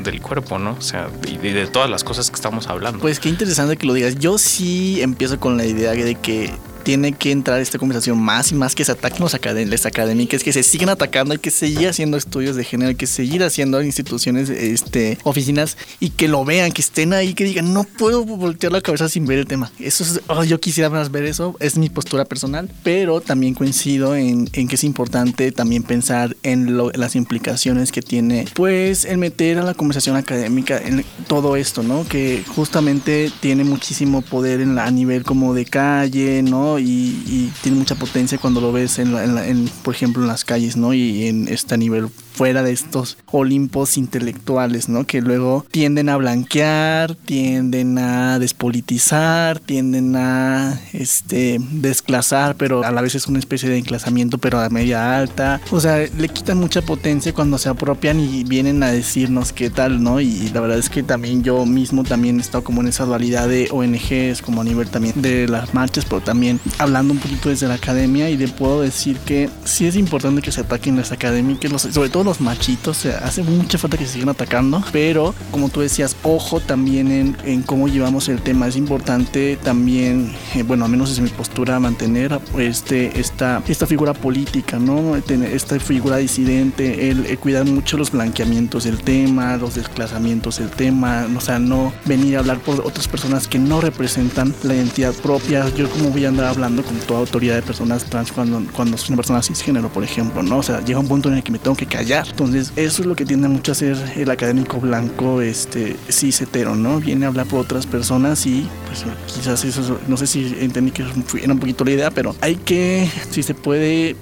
del 0.00 0.20
cuerpo, 0.20 0.58
¿no? 0.58 0.72
O 0.76 0.80
sea, 0.80 1.08
y 1.28 1.36
de 1.36 1.68
todas 1.68 1.88
las 1.88 2.02
cosas 2.02 2.28
que 2.28 2.34
estamos 2.34 2.66
hablando. 2.66 2.98
Pues 2.98 3.20
qué 3.20 3.28
interesante 3.28 3.76
que 3.76 3.86
lo 3.86 3.92
digas. 3.94 4.16
Yo 4.16 4.36
sí 4.36 5.00
empiezo 5.00 5.38
con 5.38 5.56
la 5.56 5.64
idea 5.64 5.92
de 5.92 6.16
que 6.16 6.52
tiene 6.84 7.12
que 7.12 7.32
entrar 7.32 7.60
esta 7.60 7.78
conversación 7.78 8.18
más 8.18 8.52
y 8.52 8.54
más 8.54 8.74
que 8.74 8.84
se 8.84 8.92
ataquen 8.92 9.20
los 9.20 9.34
las 9.34 9.86
académicas, 9.86 10.44
que 10.44 10.52
se 10.52 10.62
sigan 10.62 10.88
atacando, 10.90 11.32
hay 11.32 11.38
que 11.38 11.50
seguir 11.50 11.88
haciendo 11.88 12.16
estudios 12.16 12.56
de 12.56 12.64
género, 12.64 12.90
hay 12.90 12.94
que 12.94 13.06
seguir 13.06 13.42
haciendo 13.42 13.82
instituciones, 13.82 14.48
este, 14.50 15.18
oficinas 15.24 15.76
y 16.00 16.10
que 16.10 16.28
lo 16.28 16.44
vean, 16.44 16.72
que 16.72 16.82
estén 16.82 17.12
ahí, 17.12 17.34
que 17.34 17.44
digan, 17.44 17.72
no 17.72 17.84
puedo 17.84 18.24
voltear 18.24 18.72
la 18.72 18.80
cabeza 18.80 19.08
sin 19.08 19.26
ver 19.26 19.38
el 19.40 19.46
tema. 19.46 19.72
Eso 19.78 20.04
es, 20.04 20.20
oh, 20.28 20.44
yo 20.44 20.60
quisiera 20.60 20.90
más 20.90 21.10
ver 21.10 21.24
eso, 21.24 21.56
es 21.60 21.76
mi 21.76 21.88
postura 21.88 22.24
personal, 22.24 22.70
pero 22.82 23.20
también 23.20 23.54
coincido 23.54 24.14
en, 24.14 24.48
en 24.52 24.68
que 24.68 24.76
es 24.76 24.84
importante 24.84 25.50
también 25.52 25.82
pensar 25.82 26.36
en, 26.42 26.76
las 26.76 27.16
implicaciones 27.16 27.92
que 27.92 28.02
tiene, 28.02 28.46
pues, 28.54 29.04
el 29.04 29.18
meter 29.18 29.58
a 29.58 29.62
la 29.62 29.74
conversación 29.74 30.16
académica 30.16 30.78
en 30.78 31.04
todo 31.26 31.56
esto, 31.56 31.82
¿no? 31.82 32.06
Que 32.06 32.44
justamente 32.54 33.30
tiene 33.40 33.64
muchísimo 33.64 34.22
poder 34.22 34.60
en 34.60 34.74
la, 34.74 34.86
a 34.86 34.90
nivel 34.90 35.24
como 35.24 35.54
de 35.54 35.64
calle, 35.64 36.42
¿no? 36.42 36.73
Y, 36.78 37.50
tiene 37.62 37.78
mucha 37.78 37.94
potencia 37.94 38.38
cuando 38.38 38.60
lo 38.60 38.72
ves, 38.72 38.98
en, 38.98 39.70
por 39.82 39.94
ejemplo, 39.94 40.22
en 40.22 40.28
las 40.28 40.44
calles, 40.44 40.76
¿no? 40.76 40.92
Y 40.94 41.26
en 41.26 41.48
este 41.48 41.78
nivel 41.78 42.08
fuera 42.34 42.62
de 42.62 42.72
estos 42.72 43.16
olimpos 43.30 43.96
intelectuales, 43.96 44.88
¿no? 44.88 45.06
Que 45.06 45.22
luego 45.22 45.64
tienden 45.70 46.08
a 46.08 46.16
blanquear, 46.16 47.14
tienden 47.14 47.96
a 47.98 48.38
despolitizar, 48.38 49.60
tienden 49.60 50.16
a 50.16 50.80
este 50.92 51.58
desclasar, 51.70 52.56
pero 52.56 52.84
a 52.84 52.90
la 52.90 53.02
vez 53.02 53.14
es 53.14 53.28
una 53.28 53.38
especie 53.38 53.68
de 53.68 53.78
enclasamiento, 53.78 54.38
pero 54.38 54.58
a 54.58 54.68
media 54.68 55.16
alta. 55.16 55.60
O 55.70 55.80
sea, 55.80 55.98
le 55.98 56.28
quitan 56.28 56.58
mucha 56.58 56.82
potencia 56.82 57.32
cuando 57.32 57.56
se 57.56 57.68
apropian 57.68 58.18
y 58.18 58.42
vienen 58.42 58.82
a 58.82 58.90
decirnos 58.90 59.52
qué 59.52 59.70
tal, 59.70 60.02
¿no? 60.02 60.20
Y 60.20 60.50
la 60.52 60.60
verdad 60.60 60.78
es 60.78 60.90
que 60.90 61.04
también 61.04 61.44
yo 61.44 61.64
mismo 61.64 62.02
también 62.02 62.38
he 62.38 62.40
estado 62.40 62.64
como 62.64 62.80
en 62.80 62.88
esa 62.88 63.04
dualidad 63.04 63.48
de 63.48 63.68
ONGs, 63.70 64.42
como 64.42 64.60
a 64.60 64.64
nivel 64.64 64.88
también 64.88 65.22
de 65.22 65.46
las 65.46 65.72
marchas, 65.72 66.04
pero 66.04 66.20
también 66.20 66.58
hablando 66.78 67.12
un 67.12 67.20
poquito 67.20 67.48
desde 67.48 67.68
la 67.68 67.74
academia 67.74 68.28
y 68.28 68.36
le 68.36 68.48
puedo 68.48 68.80
decir 68.80 69.18
que 69.18 69.48
sí 69.64 69.86
es 69.86 69.94
importante 69.94 70.42
que 70.42 70.50
se 70.50 70.62
ataquen 70.62 70.96
las 70.96 71.12
académicas, 71.12 71.82
sobre 71.82 72.08
todo 72.08 72.23
los 72.24 72.40
machitos, 72.40 73.06
hace 73.06 73.42
mucha 73.42 73.78
falta 73.78 73.96
que 73.96 74.06
se 74.06 74.14
sigan 74.14 74.30
atacando, 74.30 74.82
pero 74.92 75.34
como 75.50 75.68
tú 75.68 75.80
decías, 75.80 76.16
ojo 76.22 76.60
también 76.60 77.10
en, 77.10 77.36
en 77.44 77.62
cómo 77.62 77.88
llevamos 77.88 78.28
el 78.28 78.40
tema, 78.40 78.66
es 78.66 78.76
importante 78.76 79.56
también, 79.62 80.34
eh, 80.54 80.62
bueno, 80.62 80.84
al 80.84 80.90
menos 80.90 81.10
es 81.10 81.20
mi 81.20 81.28
postura, 81.30 81.78
mantener 81.80 82.38
este, 82.58 83.18
esta, 83.18 83.62
esta 83.66 83.86
figura 83.86 84.14
política, 84.14 84.78
¿no? 84.78 85.16
esta 85.16 85.78
figura 85.78 86.16
disidente, 86.16 87.10
el, 87.10 87.38
cuidar 87.38 87.64
mucho 87.64 87.96
los 87.96 88.10
blanqueamientos 88.10 88.84
del 88.84 89.02
tema, 89.02 89.56
los 89.56 89.74
desplazamientos 89.74 90.58
del 90.58 90.70
tema, 90.70 91.26
o 91.36 91.40
sea, 91.40 91.58
no 91.58 91.92
venir 92.04 92.36
a 92.36 92.40
hablar 92.40 92.58
por 92.58 92.80
otras 92.80 93.08
personas 93.08 93.48
que 93.48 93.58
no 93.58 93.80
representan 93.80 94.54
la 94.62 94.74
identidad 94.74 95.12
propia. 95.14 95.68
Yo 95.76 95.90
como 95.90 96.10
voy 96.10 96.24
a 96.24 96.28
andar 96.28 96.46
hablando 96.46 96.82
con 96.82 96.96
toda 97.00 97.20
autoridad 97.20 97.56
de 97.56 97.62
personas 97.62 98.04
trans 98.04 98.32
cuando, 98.32 98.62
cuando 98.72 98.96
soy 98.96 99.08
una 99.10 99.16
persona 99.16 99.42
cisgénero, 99.42 99.88
por 99.88 100.04
ejemplo, 100.04 100.42
¿no? 100.42 100.58
O 100.58 100.62
sea, 100.62 100.80
llega 100.84 100.98
un 100.98 101.08
punto 101.08 101.28
en 101.28 101.36
el 101.36 101.42
que 101.42 101.52
me 101.52 101.58
tengo 101.58 101.76
que 101.76 101.86
callar. 101.86 102.13
Entonces, 102.22 102.72
eso 102.76 103.02
es 103.02 103.06
lo 103.06 103.16
que 103.16 103.24
tiende 103.24 103.48
mucho 103.48 103.72
a 103.72 103.74
ser 103.74 103.96
el 104.16 104.30
académico 104.30 104.78
blanco, 104.80 105.40
este, 105.40 105.96
cis 106.08 106.40
hetero, 106.40 106.74
¿no? 106.76 107.00
Viene 107.00 107.24
a 107.24 107.28
hablar 107.28 107.46
por 107.46 107.60
otras 107.60 107.86
personas 107.86 108.46
y, 108.46 108.68
pues, 108.86 109.04
quizás 109.26 109.64
eso, 109.64 109.98
no 110.06 110.16
sé 110.16 110.26
si 110.26 110.56
entendí 110.60 110.90
que 110.90 111.02
era 111.02 111.52
un 111.52 111.58
poquito 111.58 111.84
la 111.84 111.90
idea, 111.90 112.10
pero 112.10 112.34
hay 112.40 112.56
que, 112.56 113.10
si 113.30 113.42
se 113.42 113.54
puede, 113.54 114.16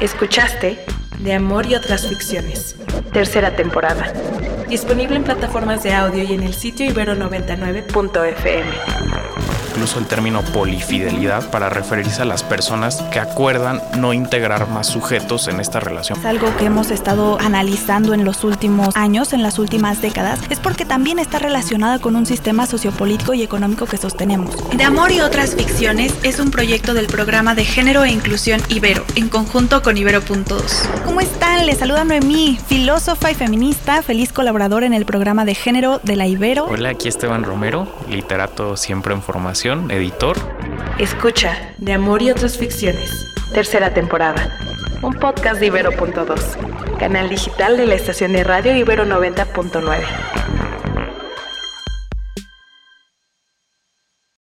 Escuchaste 0.00 0.78
De 1.18 1.34
Amor 1.34 1.66
y 1.66 1.74
otras 1.74 2.08
ficciones, 2.08 2.74
tercera 3.12 3.54
temporada. 3.54 4.10
Disponible 4.66 5.16
en 5.16 5.24
plataformas 5.24 5.82
de 5.82 5.92
audio 5.92 6.24
y 6.24 6.32
en 6.32 6.42
el 6.42 6.54
sitio 6.54 6.86
ibero99.fm 6.86 9.39
incluso 9.70 10.00
el 10.00 10.06
término 10.06 10.42
polifidelidad 10.42 11.48
para 11.50 11.68
referirse 11.68 12.22
a 12.22 12.24
las 12.24 12.42
personas 12.42 13.02
que 13.12 13.20
acuerdan 13.20 13.80
no 13.96 14.12
integrar 14.12 14.68
más 14.68 14.88
sujetos 14.88 15.46
en 15.46 15.60
esta 15.60 15.78
relación. 15.78 16.18
Es 16.18 16.24
algo 16.24 16.54
que 16.56 16.64
hemos 16.64 16.90
estado 16.90 17.38
analizando 17.40 18.12
en 18.12 18.24
los 18.24 18.42
últimos 18.42 18.96
años, 18.96 19.32
en 19.32 19.42
las 19.42 19.60
últimas 19.60 20.02
décadas, 20.02 20.40
es 20.50 20.58
porque 20.58 20.84
también 20.84 21.20
está 21.20 21.38
relacionada 21.38 22.00
con 22.00 22.16
un 22.16 22.26
sistema 22.26 22.66
sociopolítico 22.66 23.32
y 23.32 23.42
económico 23.42 23.86
que 23.86 23.96
sostenemos. 23.96 24.56
De 24.76 24.82
Amor 24.82 25.12
y 25.12 25.20
otras 25.20 25.54
ficciones 25.54 26.14
es 26.24 26.40
un 26.40 26.50
proyecto 26.50 26.92
del 26.92 27.06
programa 27.06 27.54
de 27.54 27.64
género 27.64 28.04
e 28.04 28.10
inclusión 28.10 28.60
Ibero, 28.68 29.04
en 29.14 29.28
conjunto 29.28 29.82
con 29.82 29.96
Ibero.2. 29.96 30.62
¿Cómo 31.04 31.20
están? 31.20 31.66
Les 31.66 31.78
saluda 31.78 32.04
Noemí, 32.04 32.58
filósofa 32.66 33.30
y 33.30 33.34
feminista, 33.34 34.02
feliz 34.02 34.32
colaborador 34.32 34.82
en 34.82 34.94
el 34.94 35.04
programa 35.04 35.44
de 35.44 35.54
género 35.54 36.00
de 36.02 36.16
la 36.16 36.26
Ibero. 36.26 36.64
Hola, 36.64 36.90
aquí 36.90 37.08
Esteban 37.08 37.44
Romero, 37.44 37.86
literato 38.08 38.76
siempre 38.76 39.14
en 39.14 39.22
formación 39.22 39.59
editor. 39.64 40.38
Escucha 40.98 41.74
De 41.76 41.92
Amor 41.92 42.22
y 42.22 42.30
otras 42.30 42.56
ficciones, 42.56 43.26
tercera 43.52 43.92
temporada. 43.92 44.58
Un 45.02 45.12
podcast 45.12 45.60
de 45.60 45.66
Ibero.2, 45.66 46.96
canal 46.98 47.28
digital 47.28 47.76
de 47.76 47.86
la 47.86 47.94
estación 47.94 48.32
de 48.32 48.42
radio 48.42 48.74
Ibero 48.74 49.04
90.9. 49.04 50.69